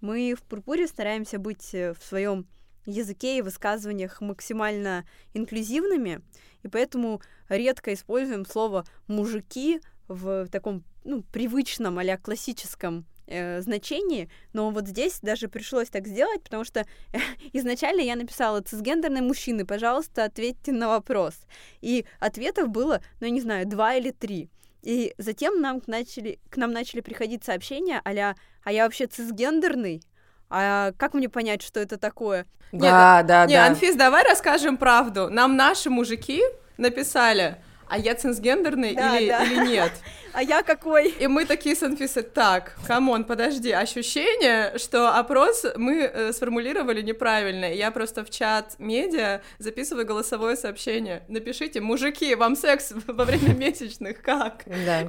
[0.00, 2.46] Мы в Пурпуре стараемся быть э, в своем
[2.86, 6.20] языке и высказываниях максимально инклюзивными,
[6.62, 14.70] и поэтому редко используем слово «мужики» в таком ну, привычном а классическом э, значении, но
[14.70, 16.84] вот здесь даже пришлось так сделать, потому что
[17.52, 21.34] изначально я написала «цисгендерные мужчины, пожалуйста, ответьте на вопрос».
[21.80, 24.50] И ответов было, ну, я не знаю, два или три.
[24.82, 30.02] И затем нам начали, к нам начали приходить сообщения а «А я вообще цисгендерный?»
[30.50, 32.46] А как мне понять, что это такое?
[32.72, 33.66] Да, нет, да, не, да.
[33.66, 35.28] Анфис, давай расскажем правду.
[35.30, 36.42] Нам наши мужики
[36.76, 37.56] написали,
[37.88, 39.44] а я цисгендерный да, или, да.
[39.44, 39.92] или нет?
[40.32, 41.10] А я какой?
[41.10, 47.02] И мы такие с Анфисой, так, come on, подожди, ощущение, что опрос мы э, сформулировали
[47.02, 47.72] неправильно.
[47.72, 51.22] Я просто в чат медиа записываю голосовое сообщение.
[51.28, 54.64] Напишите, мужики, вам секс во время месячных как?
[54.66, 55.06] Да.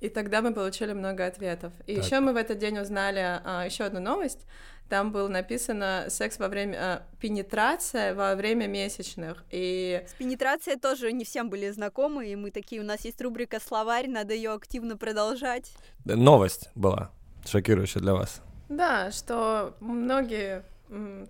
[0.00, 1.72] И тогда мы получили много ответов.
[1.86, 4.46] И еще мы в этот день узнали а, еще одну новость
[4.90, 11.12] там было написано секс во время э, пенетрация во время месячных и с пенетрацией тоже
[11.12, 14.96] не всем были знакомы и мы такие у нас есть рубрика словарь надо ее активно
[14.98, 15.72] продолжать
[16.04, 17.10] новость была
[17.46, 20.64] шокирующая для вас да что многие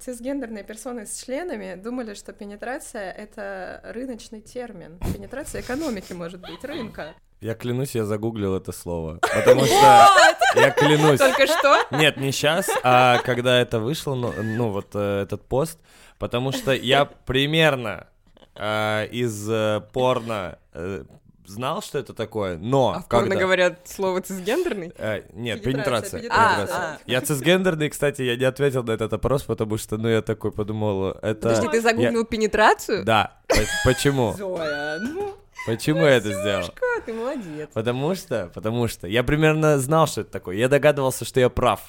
[0.01, 4.99] цисгендерные персоны с членами думали, что пенетрация— это рыночный термин.
[5.15, 7.15] Пенетрация экономики, может быть, рынка.
[7.41, 9.19] Я клянусь, я загуглил это слово.
[9.35, 10.09] Потому что...
[10.57, 11.19] Я клянусь.
[11.19, 11.87] Только что?
[11.91, 15.79] Нет, не сейчас, а когда это вышло, ну, ну вот э, этот пост,
[16.19, 18.09] потому что я примерно
[18.57, 21.05] э, из э, порно э,
[21.51, 22.95] знал, что это такое, но...
[22.97, 23.27] А в когда...
[23.27, 24.93] порно говорят слово цисгендерный?
[24.97, 26.21] Э, нет, пенетрация.
[26.21, 26.77] пенетрация.
[26.77, 26.99] А, а.
[27.07, 31.11] Я цисгендерный, кстати, я не ответил на этот опрос, потому что, ну, я такой подумал,
[31.11, 31.49] это...
[31.49, 32.27] Подожди, ты загуглил я...
[32.27, 33.05] пенетрацию?
[33.05, 33.39] Да.
[33.85, 34.35] Почему?
[34.39, 35.35] Зоя, ну...
[35.67, 36.73] Почему я это сделал?
[37.05, 37.69] ты молодец.
[37.75, 40.57] Потому что, потому что я примерно знал, что это такое.
[40.57, 41.81] Я догадывался, что я прав.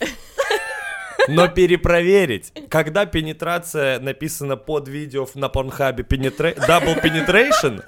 [1.27, 7.83] Но перепроверить, когда пенетрация написана под видео на порнхабе double penetration,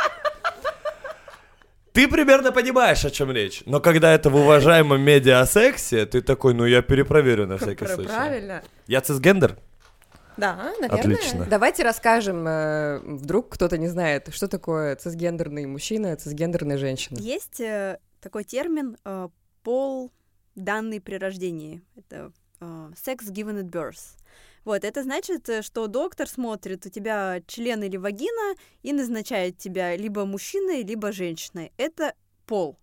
[1.93, 3.63] ты примерно понимаешь, о чем речь.
[3.65, 8.09] Но когда это в уважаемом медиа-сексе, ты такой, ну я перепроверю на всякий случай.
[8.09, 8.63] Правильно.
[8.87, 9.57] Я цисгендер?
[10.37, 11.15] Да, наверное.
[11.15, 11.45] Отлично.
[11.47, 17.19] Давайте расскажем, э, вдруг кто-то не знает, что такое цисгендерный мужчина, цисгендерная женщина.
[17.19, 19.29] Есть э, такой термин э,
[19.61, 20.11] пол
[20.55, 21.83] данный при рождении.
[21.95, 24.15] Это sex given at birth.
[24.65, 30.25] Вот, это значит, что доктор смотрит у тебя член или вагина и назначает тебя либо
[30.25, 31.71] мужчиной, либо женщиной.
[31.77, 32.13] Это
[32.45, 32.77] пол.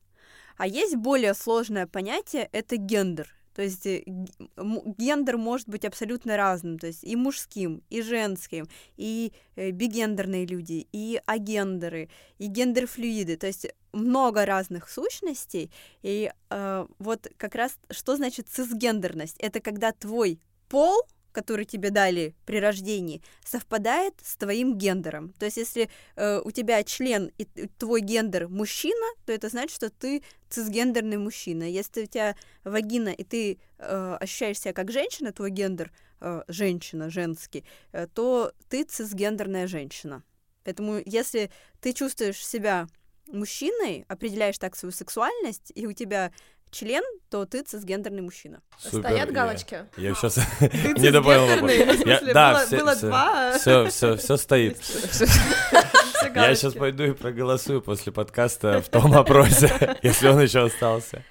[0.57, 3.35] А есть более сложное понятие, это гендер.
[3.55, 9.33] То есть э, гендер может быть абсолютно разным, то есть и мужским, и женским, и
[9.57, 15.73] э, бигендерные люди, и агендеры, и гендерфлюиды, то есть много разных сущностей.
[16.03, 19.37] И э, вот как раз что значит цисгендерность?
[19.39, 25.33] Это когда твой пол который тебе дали при рождении, совпадает с твоим гендером.
[25.39, 27.45] То есть, если э, у тебя член и
[27.79, 31.65] твой гендер мужчина, то это значит, что ты цисгендерный мужчина.
[31.65, 37.11] Если у тебя вагина и ты э, ощущаешь себя как женщина, твой гендер э, женщина,
[37.11, 40.23] женский, э, то ты цисгендерная женщина.
[40.65, 42.87] Поэтому, если ты чувствуешь себя
[43.33, 46.33] мужчиной, определяешь так свою сексуальность, и у тебя
[46.71, 48.61] член, то ты цисгендерный мужчина.
[48.79, 49.87] Супер, Стоят галочки.
[49.97, 52.33] Я, я сейчас не вопрос.
[52.33, 53.59] Да, было два.
[53.59, 54.79] Все, все, все стоит.
[56.35, 61.25] Я сейчас пойду и проголосую после подкаста в том опросе, если он еще остался.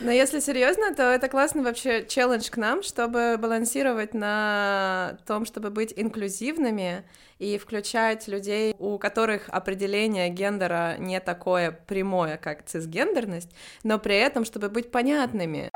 [0.00, 5.70] Но если серьезно, то это классный вообще челлендж к нам, чтобы балансировать на том, чтобы
[5.70, 7.04] быть инклюзивными
[7.38, 13.50] и включать людей, у которых определение гендера не такое прямое, как цисгендерность,
[13.84, 15.70] но при этом, чтобы быть понятными.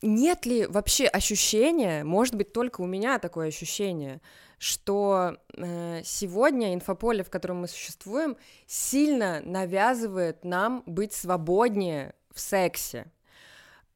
[0.00, 4.20] Нет ли вообще ощущения, может быть, только у меня такое ощущение,
[4.58, 13.10] что э, сегодня инфополе, в котором мы существуем, сильно навязывает нам быть свободнее в сексе.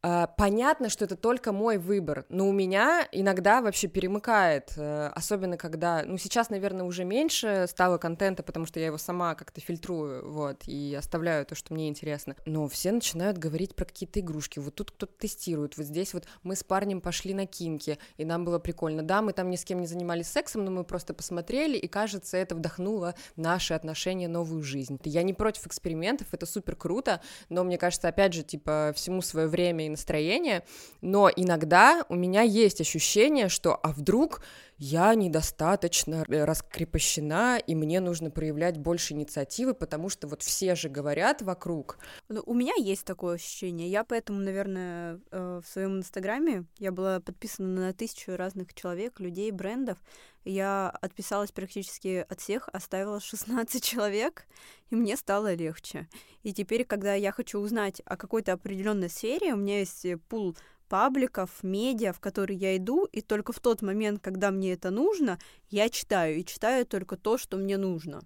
[0.04, 5.56] А, понятно, что это только мой выбор, но у меня иногда вообще перемыкает, э, особенно
[5.56, 10.28] когда, ну, сейчас, наверное, уже меньше стало контента, потому что я его сама как-то фильтрую,
[10.28, 12.34] вот, и оставляю то, что мне интересно.
[12.46, 16.56] Но все начинают говорить про какие-то игрушки, вот тут кто-то тестирует, вот здесь вот мы
[16.56, 19.04] с парнем пошли на кинки, и нам было прикольно.
[19.04, 22.36] Да, мы там ни с кем не занимались сексом, но мы просто посмотрели, и, кажется,
[22.36, 24.98] это вдохнуло наши отношения, новую жизнь.
[25.04, 29.46] Я не против экспериментов, это супер круто, но мне кажется, опять же, типа, всему свое
[29.46, 30.64] время настроение,
[31.00, 34.42] но иногда у меня есть ощущение, что а вдруг
[34.84, 41.40] я недостаточно раскрепощена, и мне нужно проявлять больше инициативы, потому что вот все же говорят
[41.40, 41.98] вокруг.
[42.28, 43.88] Ну, у меня есть такое ощущение.
[43.88, 49.52] Я поэтому, наверное, э, в своем инстаграме я была подписана на тысячу разных человек, людей,
[49.52, 49.98] брендов.
[50.44, 54.46] Я отписалась практически от всех, оставила 16 человек,
[54.90, 56.08] и мне стало легче.
[56.42, 60.56] И теперь, когда я хочу узнать о какой-то определенной сфере, у меня есть пул
[60.88, 65.38] пабликов, медиа, в которые я иду, и только в тот момент, когда мне это нужно,
[65.70, 68.20] я читаю, и читаю только то, что мне нужно.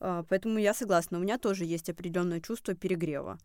[0.00, 3.38] А, поэтому я согласна, у меня тоже есть определенное чувство перегрева.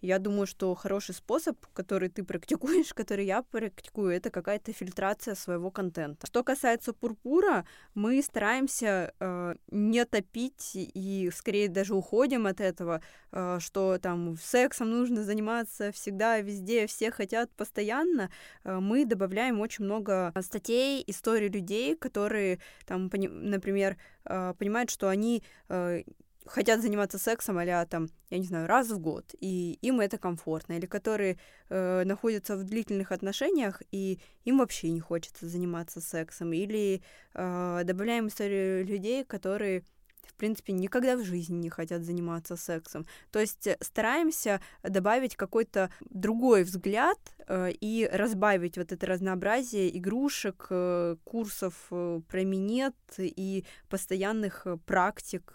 [0.00, 5.70] Я думаю, что хороший способ, который ты практикуешь, который я практикую, это какая-то фильтрация своего
[5.70, 6.26] контента.
[6.26, 13.58] Что касается пурпура, мы стараемся э, не топить и скорее даже уходим от этого, э,
[13.60, 18.30] что там сексом нужно заниматься всегда, везде, все хотят постоянно.
[18.64, 25.42] Э, мы добавляем очень много статей, историй людей, которые там, например, э, понимают, что они
[25.68, 26.02] э,
[26.46, 30.74] хотят заниматься сексом, а там, я не знаю, раз в год, и им это комфортно,
[30.74, 31.38] или которые
[31.68, 37.02] э, находятся в длительных отношениях, и им вообще не хочется заниматься сексом, или
[37.34, 39.84] э, добавляем историю людей, которые
[40.22, 43.06] в принципе, никогда в жизни не хотят заниматься сексом.
[43.30, 50.66] То есть э, стараемся добавить какой-то другой взгляд э, и разбавить вот это разнообразие игрушек,
[50.70, 55.52] э, курсов э, про минет и постоянных э, практик.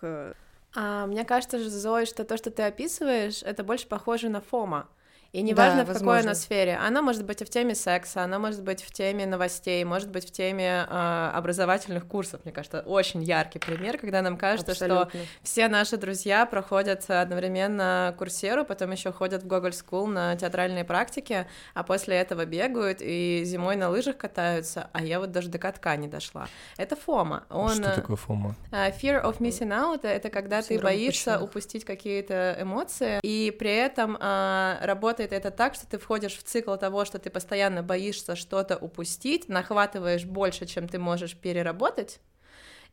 [0.76, 4.89] А, мне кажется, Зои, что то, что ты описываешь, это больше похоже на Фома.
[5.36, 6.77] И неважно, да, в какой она сфере.
[6.77, 10.25] Она может быть и в теме секса, она может быть в теме новостей, может быть
[10.25, 12.39] в теме э, образовательных курсов.
[12.45, 15.09] Мне кажется, очень яркий пример, когда нам кажется, Абсолютно.
[15.09, 20.86] что все наши друзья проходят одновременно курсеру, потом еще ходят в Google School на театральные
[20.86, 25.57] практики, а после этого бегают и зимой на лыжах катаются, а я вот даже до
[25.57, 26.47] катка не дошла.
[26.77, 27.43] Это Фома.
[27.49, 28.55] А Он, что такое Фома?
[28.71, 31.49] Uh, fear of missing out— это когда Синдром ты боишься упущенных.
[31.49, 36.43] упустить какие-то эмоции, и при этом uh, работает работает это так, что ты входишь в
[36.43, 42.19] цикл того, что ты постоянно боишься что-то упустить, нахватываешь больше, чем ты можешь переработать,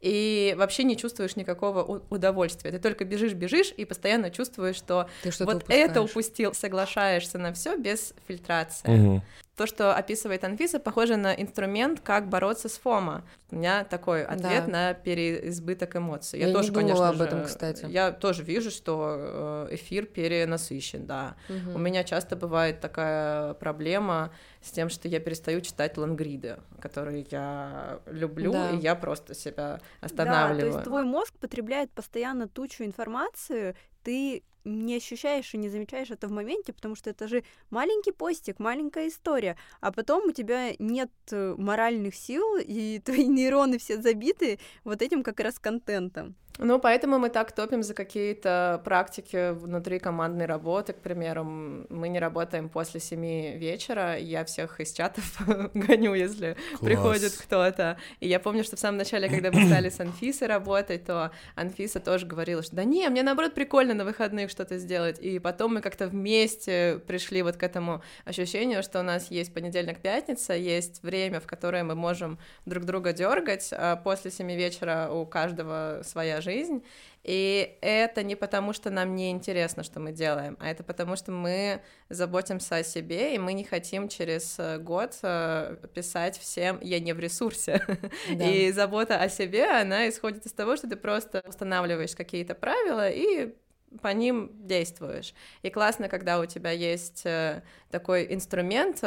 [0.00, 2.72] и вообще не чувствуешь никакого удовольствия.
[2.72, 5.08] Ты только бежишь, бежишь и постоянно чувствуешь, что
[5.40, 5.90] вот упускаешь.
[5.90, 8.88] это упустил, соглашаешься на все без фильтрации.
[8.88, 9.22] Угу.
[9.56, 13.22] То, что описывает Анфиса, похоже на инструмент, как бороться с ФОМа.
[13.50, 14.72] У меня такой ответ да.
[14.72, 16.40] на переизбыток эмоций.
[16.40, 17.84] Я, я тоже, не конечно об этом, кстати.
[17.86, 21.36] Я тоже вижу, что э, эфир перенасыщен, да.
[21.50, 21.76] Угу.
[21.76, 24.32] У меня часто бывает такая проблема
[24.62, 28.70] с тем, что я перестаю читать лангриды, которые я люблю, да.
[28.70, 30.56] и я просто себя останавливаю.
[30.56, 36.10] Да, то есть твой мозг потребляет постоянно тучу информации, ты не ощущаешь и не замечаешь
[36.10, 40.74] это в моменте, потому что это же маленький постик, маленькая история, а потом у тебя
[40.78, 46.36] нет э, моральных сил, и твои нейроны все забиты вот этим как раз контентом.
[46.58, 50.92] Ну, поэтому мы так топим за какие-то практики внутри командной работы.
[50.92, 54.18] К примеру, мы не работаем после семи вечера.
[54.18, 55.24] Я всех из чатов
[55.74, 56.80] гоню, если Класс.
[56.80, 57.96] приходит кто-то.
[58.20, 62.00] И я помню, что в самом начале, когда мы стали с Анфисой работать, то Анфиса
[62.00, 65.18] тоже говорила, что да не, мне наоборот прикольно на выходных что-то сделать.
[65.20, 70.52] И потом мы как-то вместе пришли вот к этому ощущению, что у нас есть понедельник-пятница,
[70.52, 73.70] есть время, в которое мы можем друг друга дергать.
[73.72, 76.84] А после семи вечера у каждого своя жизнь,
[77.24, 81.30] и это не потому, что нам не интересно, что мы делаем, а это потому, что
[81.30, 86.98] мы заботимся о себе, и мы не хотим через э, год э, писать всем «я
[87.00, 87.82] не в ресурсе».
[88.32, 88.48] Да.
[88.48, 93.54] И забота о себе, она исходит из того, что ты просто устанавливаешь какие-то правила и
[94.00, 95.34] по ним действуешь.
[95.62, 98.98] И классно, когда у тебя есть э, такой инструмент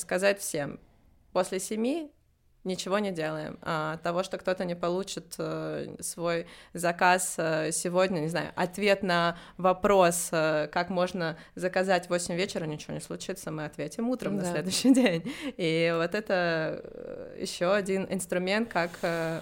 [0.00, 0.80] сказать всем,
[1.32, 2.10] после семи
[2.64, 3.58] ничего не делаем.
[3.62, 9.36] А, того, что кто-то не получит э, свой заказ э, сегодня, не знаю, ответ на
[9.56, 14.44] вопрос, э, как можно заказать в 8 вечера, ничего не случится, мы ответим утром да.
[14.44, 15.32] на следующий день.
[15.56, 18.90] И вот это еще один инструмент, как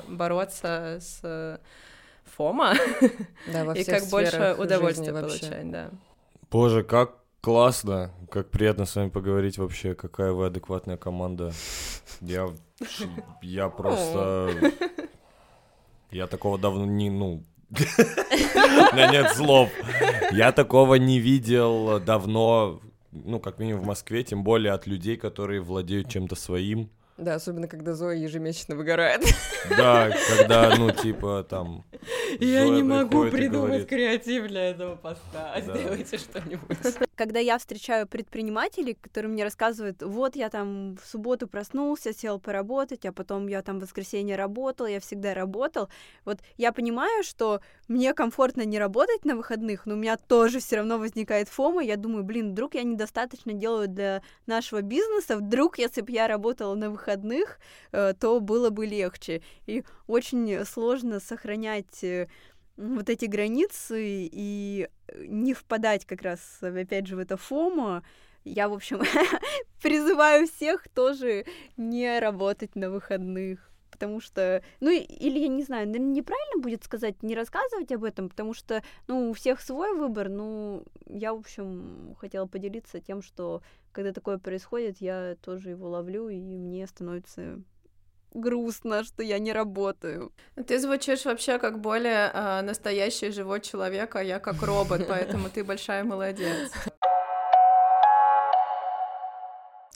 [0.09, 1.61] бороться с
[2.25, 2.75] фома
[3.53, 5.91] да, и как больше удовольствия получать, да.
[6.51, 11.53] Боже, как классно, как приятно с вами поговорить вообще, какая вы адекватная команда.
[12.21, 12.49] Я
[13.43, 14.73] я просто...
[16.11, 17.43] Я такого давно не, ну...
[17.71, 19.71] Меня нет слов.
[20.33, 22.81] Я такого не видел давно,
[23.13, 26.89] ну, как минимум в Москве, тем более от людей, которые владеют чем-то своим.
[27.19, 29.23] Да, особенно когда Зоя ежемесячно выгорает.
[29.71, 31.85] Да, когда, ну, типа, там...
[32.39, 33.89] Я Зоя не могу придумать говорит...
[33.89, 35.55] креатив для этого поста.
[35.55, 35.61] Да.
[35.61, 36.79] Сделайте что-нибудь.
[37.17, 43.05] Когда я встречаю предпринимателей, которые мне рассказывают, вот я там в субботу проснулся, сел поработать,
[43.05, 45.89] а потом я там в воскресенье работал, я всегда работал.
[46.25, 50.77] Вот я понимаю, что мне комфортно не работать на выходных, но у меня тоже все
[50.77, 51.83] равно возникает фома.
[51.83, 56.77] Я думаю, блин, вдруг я недостаточно делаю для нашего бизнеса, вдруг, если бы я работала
[56.77, 57.59] на выходных, выходных,
[57.93, 59.43] э, то было бы легче.
[59.67, 62.29] И очень сложно сохранять э,
[62.77, 68.03] вот эти границы и не впадать как раз, опять же, в это фомо.
[68.45, 69.01] Я, в общем,
[69.83, 71.45] призываю всех тоже
[71.77, 73.68] не работать на выходных
[73.99, 78.29] потому что, ну, или я не знаю, наверное, неправильно будет сказать, не рассказывать об этом,
[78.29, 83.61] потому что, ну, у всех свой выбор, ну, я, в общем, хотела поделиться тем, что
[83.93, 87.61] когда такое происходит, я тоже его ловлю, и мне становится
[88.33, 90.33] грустно, что я не работаю.
[90.67, 95.65] Ты звучишь вообще как более э, настоящий живой человек, а я как робот, поэтому ты
[95.65, 96.71] большая молодец.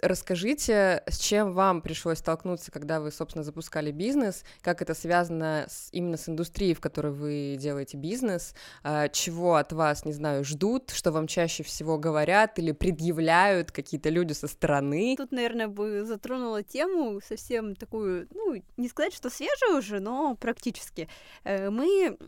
[0.02, 5.90] Расскажите, с чем вам пришлось столкнуться, когда вы, собственно, запускали бизнес, как это связано с,
[5.92, 10.90] именно с индустрией, в которой вы делаете бизнес, а, чего от вас, не знаю, ждут,
[10.90, 15.14] что вам чаще всего говорят или предъявляют какие-то люди со стороны.
[15.16, 21.08] Тут, наверное, бы затронула тему совсем такую, ну, не сказать, что свежую уже, но практически.
[21.44, 22.18] Э, мы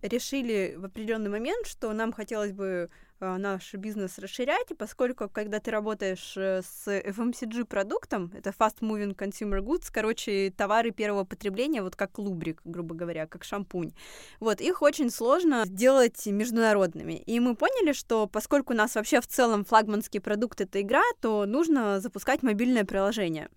[0.00, 2.88] решили в определенный момент, что нам хотелось бы
[3.20, 9.16] наш бизнес расширять, и поскольку, когда ты работаешь э, с FMCG продуктом, это Fast Moving
[9.16, 13.92] Consumer Goods, короче, товары первого потребления, вот как лубрик, грубо говоря, как шампунь,
[14.40, 17.14] вот, их очень сложно сделать международными.
[17.14, 21.46] И мы поняли, что поскольку у нас вообще в целом флагманский продукт— это игра, то
[21.46, 23.48] нужно запускать мобильное приложение.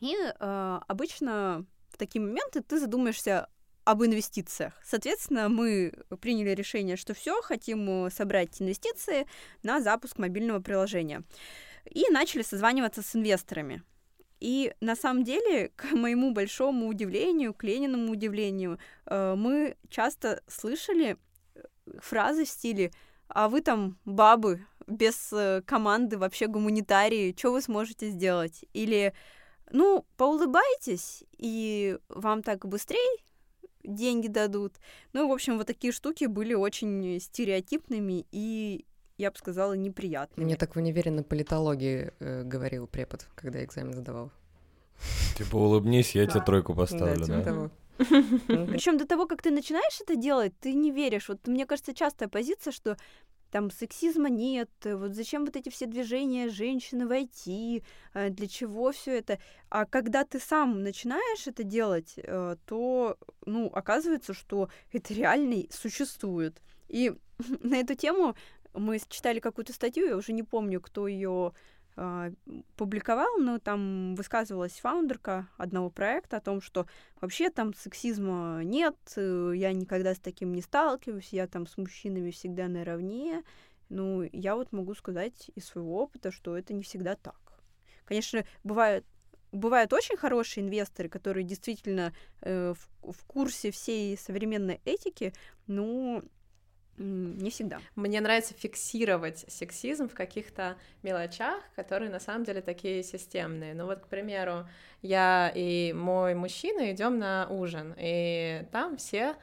[0.00, 3.48] И э, обычно в такие моменты ты задумаешься
[3.90, 4.72] об инвестициях.
[4.84, 9.26] Соответственно, мы приняли решение, что все, хотим э, собрать инвестиции
[9.64, 11.22] на запуск мобильного приложения.
[11.90, 13.82] И начали созваниваться с инвесторами.
[14.38, 21.16] И на самом деле, к моему большому удивлению, к Лениному удивлению, э, мы часто слышали
[21.54, 21.60] э,
[21.98, 22.92] фразы в стиле
[23.26, 25.32] «А вы там бабы, без
[25.66, 29.14] команды, вообще гуманитарии, что вы сможете сделать?» Или
[29.72, 33.20] «Ну, поулыбайтесь, и вам так быстрее
[33.84, 34.74] деньги дадут.
[35.12, 38.84] Ну, в общем, вот такие штуки были очень стереотипными и
[39.20, 40.46] я бы сказала, неприятными.
[40.46, 44.30] Мне так в универе на политологии э, говорил препод, когда экзамен задавал.
[45.36, 47.42] Типа улыбнись, я тебе тройку поставлю, да?
[47.42, 47.70] Типа
[48.72, 51.28] Причем до того, как ты начинаешь это делать, ты не веришь.
[51.28, 52.96] Вот мне кажется, частая позиция, что
[53.50, 57.82] там сексизма нет, э, вот зачем вот эти все движения женщины войти,
[58.14, 59.38] э, для чего все это.
[59.68, 66.62] А когда ты сам начинаешь это делать, э, то, ну, оказывается, что это реально существует.
[66.88, 67.12] И
[67.62, 68.36] на эту тему
[68.74, 71.52] мы читали какую-то статью, я уже не помню, кто ее
[72.76, 76.86] публиковал, но там высказывалась фаундерка одного проекта о том, что
[77.20, 82.30] вообще там сексизма нет, э, я никогда с таким не сталкиваюсь, я там с мужчинами
[82.30, 83.42] всегда наравне.
[83.88, 87.60] Ну, я вот могу сказать из своего опыта, что это не всегда так.
[88.04, 89.04] Конечно, бывают
[89.52, 95.34] бывают очень хорошие инвесторы, которые действительно э, в, в курсе всей современной этики,
[95.66, 96.22] но
[97.00, 97.80] не всегда.
[97.96, 103.74] Мне нравится фиксировать сексизм в каких-то мелочах, которые на самом деле такие системные.
[103.74, 104.68] Ну вот, к примеру,
[105.02, 109.34] я и мой мужчина идем на ужин, и там все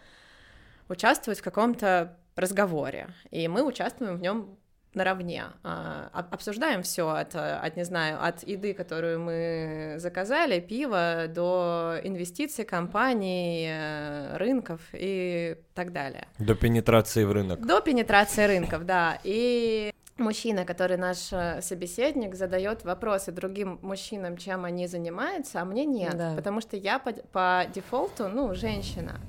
[0.88, 4.58] участвуют в каком-то разговоре, и мы участвуем в нем
[4.94, 5.46] наравне.
[5.64, 12.66] А, обсуждаем все от, от, не знаю, от еды, которую мы заказали, пива, до инвестиций
[12.66, 16.28] компаний, э, рынков и так далее.
[16.40, 17.66] До пенетрации в рынок.
[17.66, 19.20] До пенетрации рынков, да.
[19.24, 25.86] И мужчина, который наш э, собеседник, задает вопросы другим мужчинам, чем они занимаются, а мне
[25.86, 26.34] нет, да.
[26.36, 29.20] потому что я по, по дефолту, ну, женщина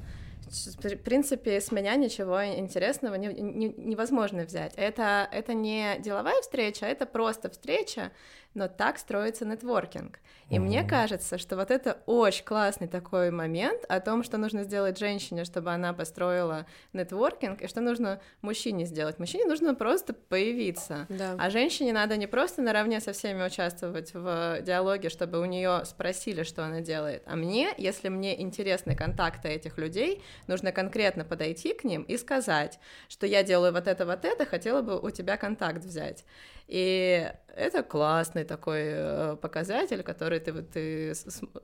[0.48, 4.74] в принципе, с меня ничего интересного не, не, невозможно взять.
[4.76, 8.12] Это, это не деловая встреча, это просто встреча,
[8.54, 10.18] но так строится нетворкинг.
[10.48, 10.60] И mm-hmm.
[10.60, 15.44] мне кажется, что вот это очень классный такой момент о том, что нужно сделать женщине,
[15.44, 19.18] чтобы она построила нетворкинг, и что нужно мужчине сделать.
[19.18, 21.36] Мужчине нужно просто появиться, да.
[21.38, 26.42] а женщине надо не просто наравне со всеми участвовать в диалоге, чтобы у нее спросили,
[26.42, 31.84] что она делает, а мне, если мне интересны контакты этих людей, нужно конкретно подойти к
[31.84, 32.78] ним и сказать,
[33.08, 36.24] что я делаю вот это, вот это, хотела бы у тебя контакт взять.
[36.68, 41.14] И это классный такой э, показатель, который ты, ты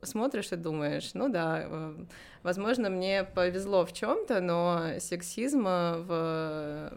[0.02, 2.04] смотришь и думаешь, ну да, э,
[2.42, 6.92] возможно, мне повезло в чем-то, но сексизм в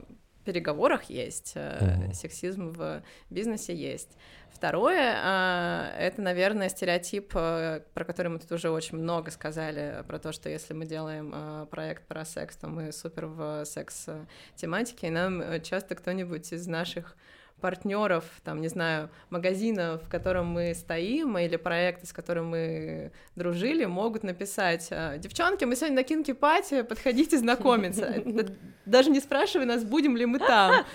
[0.46, 2.14] переговорах есть, mm-hmm.
[2.14, 4.18] сексизм в бизнесе есть.
[4.50, 10.50] Второе, это, наверное, стереотип, про который мы тут уже очень много сказали, про то, что
[10.50, 16.52] если мы делаем проект про секс, то мы супер в секс-тематике, и нам часто кто-нибудь
[16.54, 17.18] из наших
[17.62, 23.86] партнеров, там, не знаю, магазина, в котором мы стоим, или проекты, с которым мы дружили,
[23.86, 28.14] могут написать, «А, девчонки, мы сегодня на кинки пати, подходите знакомиться.
[28.86, 30.86] Даже не спрашивай нас, будем ли мы там.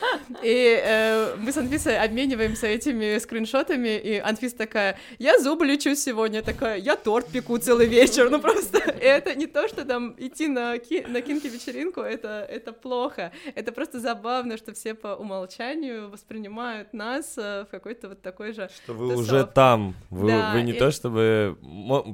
[0.43, 6.43] И э, мы с Анфисой обмениваемся этими скриншотами, и Анфиса такая, я зубы лечу сегодня,
[6.43, 10.79] такая, я торт пеку целый вечер, ну просто это не то, что там идти на,
[10.79, 16.93] ки на кинки-вечеринку, это, это плохо, это просто забавно, что все по умолчанию воспринимают принимают
[16.93, 19.33] нас э, в какой-то вот такой же Что вы тусовке.
[19.35, 20.79] уже там, вы, да, вы не и...
[20.79, 21.57] то чтобы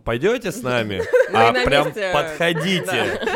[0.05, 1.03] пойдете с нами,
[1.35, 3.21] а прям подходите.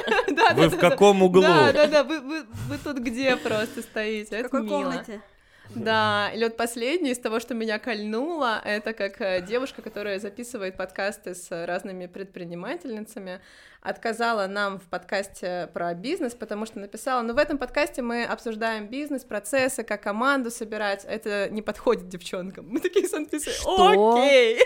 [0.54, 1.42] Вы в каком углу?
[1.42, 5.22] Да, да, да, вы тут где просто стоите, В какой комнате?
[5.74, 10.76] Да, или вот последний из того, что меня кольнуло, это как э, девушка, которая записывает
[10.76, 13.40] подкасты с разными предпринимательницами,
[13.82, 18.86] отказала нам в подкасте про бизнес, потому что написала, ну в этом подкасте мы обсуждаем
[18.86, 22.66] бизнес, процессы, как команду собирать, это не подходит девчонкам.
[22.68, 24.60] Мы такие с Анфисой, окей.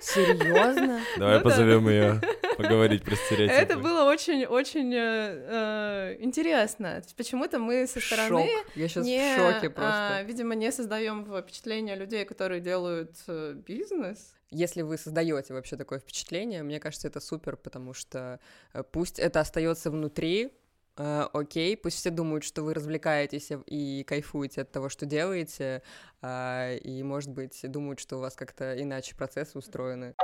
[0.00, 1.00] Серьезно?
[1.18, 2.20] Давай ну позовем ее
[2.56, 3.60] поговорить про стереотипы.
[3.60, 7.02] Это было очень-очень э, э, интересно.
[7.16, 8.48] Почему-то мы со стороны...
[8.48, 8.66] Шок.
[8.74, 10.16] Я сейчас не, в шоке просто.
[10.16, 14.35] А, видимо, не создаем впечатление людей, которые делают э, бизнес.
[14.50, 18.40] Если вы создаете вообще такое впечатление, мне кажется, это супер, потому что
[18.72, 20.52] э, пусть это остается внутри,
[20.98, 25.82] Uh, окей, пусть все думают, что вы развлекаетесь и кайфуете от того, что делаете,
[26.22, 30.14] uh, и, может быть, думают, что у вас как-то иначе процессы устроены.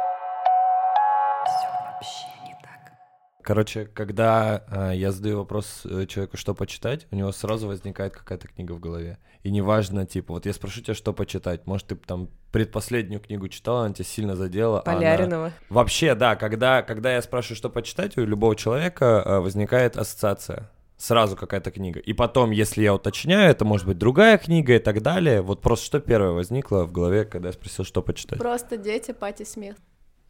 [3.43, 8.49] Короче, когда э, я задаю вопрос э, человеку, что почитать, у него сразу возникает какая-то
[8.49, 9.19] книга в голове.
[9.43, 11.67] И неважно, типа, вот я спрошу тебя, что почитать.
[11.67, 14.81] Может, ты там предпоследнюю книгу читала, она тебя сильно задела.
[14.81, 15.47] А Поляринова.
[15.47, 15.55] Она...
[15.69, 21.37] Вообще, да, когда, когда я спрашиваю, что почитать, у любого человека э, возникает ассоциация сразу
[21.37, 21.99] какая-то книга.
[21.99, 25.43] И потом, если я уточняю, это может быть другая книга и так далее.
[25.43, 28.39] Вот просто что первое возникло в голове, когда я спросил, что почитать?
[28.39, 29.77] Просто дети, Пати Смит.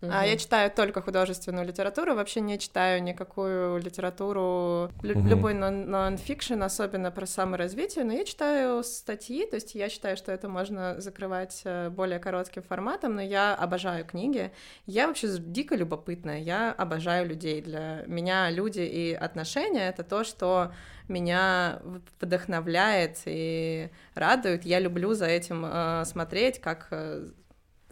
[0.02, 0.10] Угу.
[0.12, 5.28] А я читаю только художественную литературу, вообще не читаю никакую литературу, угу.
[5.28, 10.48] любой нон-фикшн, особенно про саморазвитие, но я читаю статьи, то есть я считаю, что это
[10.48, 14.50] можно закрывать э, более коротким форматом, но я обожаю книги.
[14.86, 17.62] Я вообще дико любопытная, я обожаю людей.
[17.62, 20.72] Для меня люди и отношения— это то, что
[21.08, 21.80] меня
[22.20, 24.64] вдохновляет и радует.
[24.64, 27.28] Я люблю за этим э, смотреть, как э,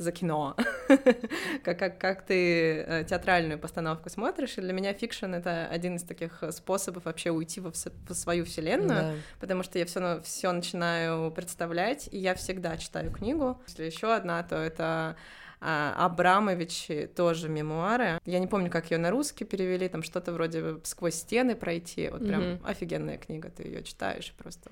[0.01, 0.57] за кино,
[1.62, 6.03] как, как, как ты э, театральную постановку смотришь, и для меня фикшн— это один из
[6.03, 9.14] таких способов вообще уйти во, в свою вселенную, да.
[9.40, 13.61] потому что я все, все начинаю представлять, и я всегда читаю книгу.
[13.66, 15.16] Если еще одна, то это
[15.61, 18.18] а, Абрамович тоже мемуары.
[18.24, 22.09] Я не помню, как ее на русский перевели, там что-то вроде сквозь стены пройти.
[22.09, 22.66] Вот прям mm-hmm.
[22.66, 24.70] офигенная книга, ты ее читаешь просто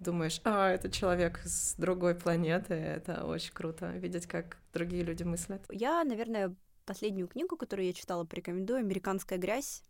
[0.00, 5.64] думаешь, а, это человек с другой планеты, это очень круто, видеть, как другие люди мыслят.
[5.70, 9.82] Я, наверное, последнюю книгу, которую я читала, порекомендую, «Американская грязь»,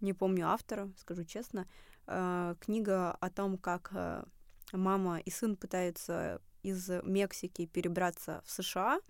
[0.00, 1.66] не помню автора, скажу честно,
[2.06, 4.24] э, книга о том, как э,
[4.72, 9.00] мама и сын пытаются из Мексики перебраться в США,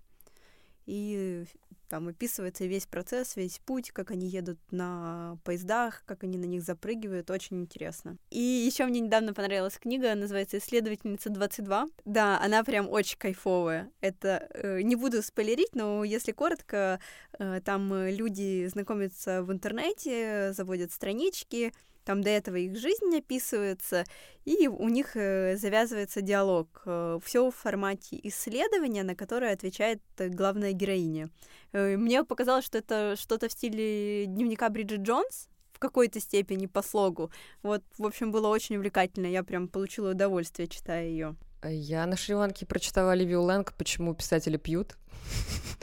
[0.89, 1.45] и
[1.89, 6.61] там описывается весь процесс, весь путь, как они едут на поездах, как они на них
[6.61, 8.17] запрыгивают, очень интересно.
[8.29, 11.91] И еще мне недавно понравилась книга, называется «Исследовательница 22».
[12.05, 13.91] Да, она прям очень кайфовая.
[14.01, 16.99] Это э, не буду спойлерить, но если коротко,
[17.39, 21.73] э, там люди знакомятся в интернете, заводят странички,
[22.09, 24.03] там до этого их жизнь описывается,
[24.43, 26.81] и у них э, завязывается диалог.
[26.87, 31.29] Э, Все в формате исследования, на которое отвечает главная героиня.
[31.71, 36.81] Э, мне показалось, что это что-то в стиле дневника Бриджит Джонс, в какой-то степени по
[36.81, 37.29] слогу.
[37.61, 39.27] Вот, в общем, было очень увлекательно.
[39.27, 41.35] Я прям получила удовольствие, читая ее.
[41.63, 44.97] Я на Шри-Ланке прочитала Оливию Лэнг «Почему писатели пьют»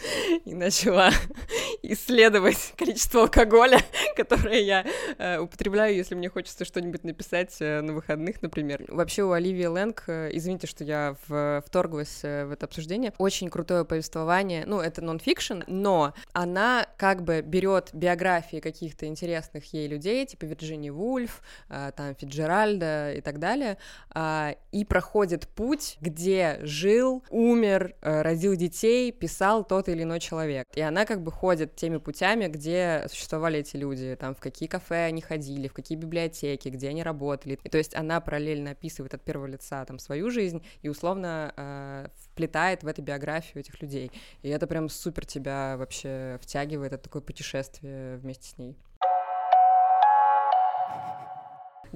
[0.45, 1.11] и начала
[1.83, 3.81] исследовать количество алкоголя,
[4.17, 4.87] которое я
[5.19, 8.85] э, употребляю, если мне хочется что-нибудь написать э, на выходных, например.
[8.89, 13.49] Вообще у Оливии Лэнг, э, извините, что я в, вторглась э, в это обсуждение, очень
[13.49, 20.27] крутое повествование, ну, это нон-фикшн, но она как бы берет биографии каких-то интересных ей людей,
[20.27, 23.79] типа Вирджинии Вульф, э, там Фиджеральда и так далее,
[24.15, 30.67] э, и проходит путь, где жил, умер, э, родил детей, писал тот или иной человек.
[30.75, 35.07] И она как бы ходит теми путями, где существовали эти люди, там, в какие кафе
[35.07, 37.59] они ходили, в какие библиотеки, где они работали.
[37.63, 42.09] И то есть она параллельно описывает от первого лица там свою жизнь и условно э,
[42.31, 44.11] вплетает в эту биографию этих людей.
[44.43, 48.77] И это прям супер тебя вообще втягивает, это такое путешествие вместе с ней.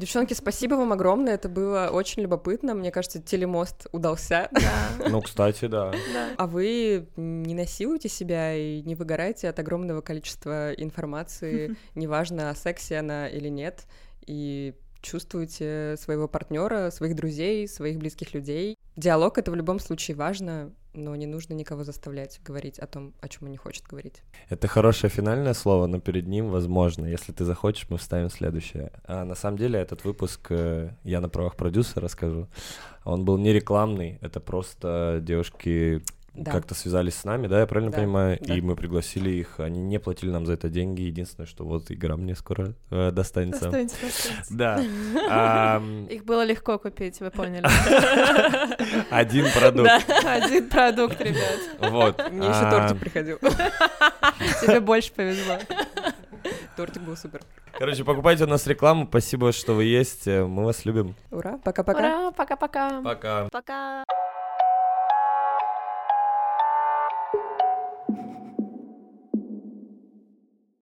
[0.00, 2.72] Девчонки, спасибо вам огромное, это было очень любопытно.
[2.72, 4.48] Мне кажется, телемост удался.
[4.50, 5.08] Да.
[5.10, 5.92] Ну, кстати, да.
[6.14, 6.28] да.
[6.38, 12.96] А вы не насилуете себя и не выгораете от огромного количества информации, неважно, о сексе
[12.96, 13.84] она или нет,
[14.26, 14.72] и
[15.02, 18.78] чувствуете своего партнера, своих друзей, своих близких людей.
[18.96, 23.28] Диалог это в любом случае важно, но не нужно никого заставлять говорить о том, о
[23.28, 24.22] чем он не хочет говорить.
[24.48, 28.92] Это хорошее финальное слово, но перед ним, возможно, если ты захочешь, мы вставим следующее.
[29.04, 32.48] А на самом деле этот выпуск э, я на правах продюсера расскажу.
[33.04, 36.02] Он был не рекламный, это просто девушки
[36.44, 36.52] да.
[36.52, 37.98] как-то связались с нами, да, я правильно да.
[37.98, 38.38] понимаю?
[38.40, 38.54] Да.
[38.54, 41.02] И мы пригласили их, они не платили нам за это деньги.
[41.02, 43.64] Единственное, что вот игра мне скоро э, достанется.
[43.64, 44.54] Достанется, достанется.
[44.54, 45.82] Да.
[46.10, 47.66] Их было легко купить, вы поняли.
[49.10, 49.90] Один продукт.
[50.24, 51.60] Один продукт, ребят.
[51.78, 52.30] Вот.
[52.30, 53.38] Мне еще тортик приходил.
[54.60, 55.58] Тебе больше повезло.
[56.76, 57.42] Тортик был супер.
[57.78, 59.06] Короче, покупайте у нас рекламу.
[59.06, 60.26] Спасибо, что вы есть.
[60.26, 61.14] Мы вас любим.
[61.30, 61.98] Ура, пока-пока.
[61.98, 63.02] Ура, пока-пока.
[63.02, 63.48] Пока.
[63.50, 64.04] Пока.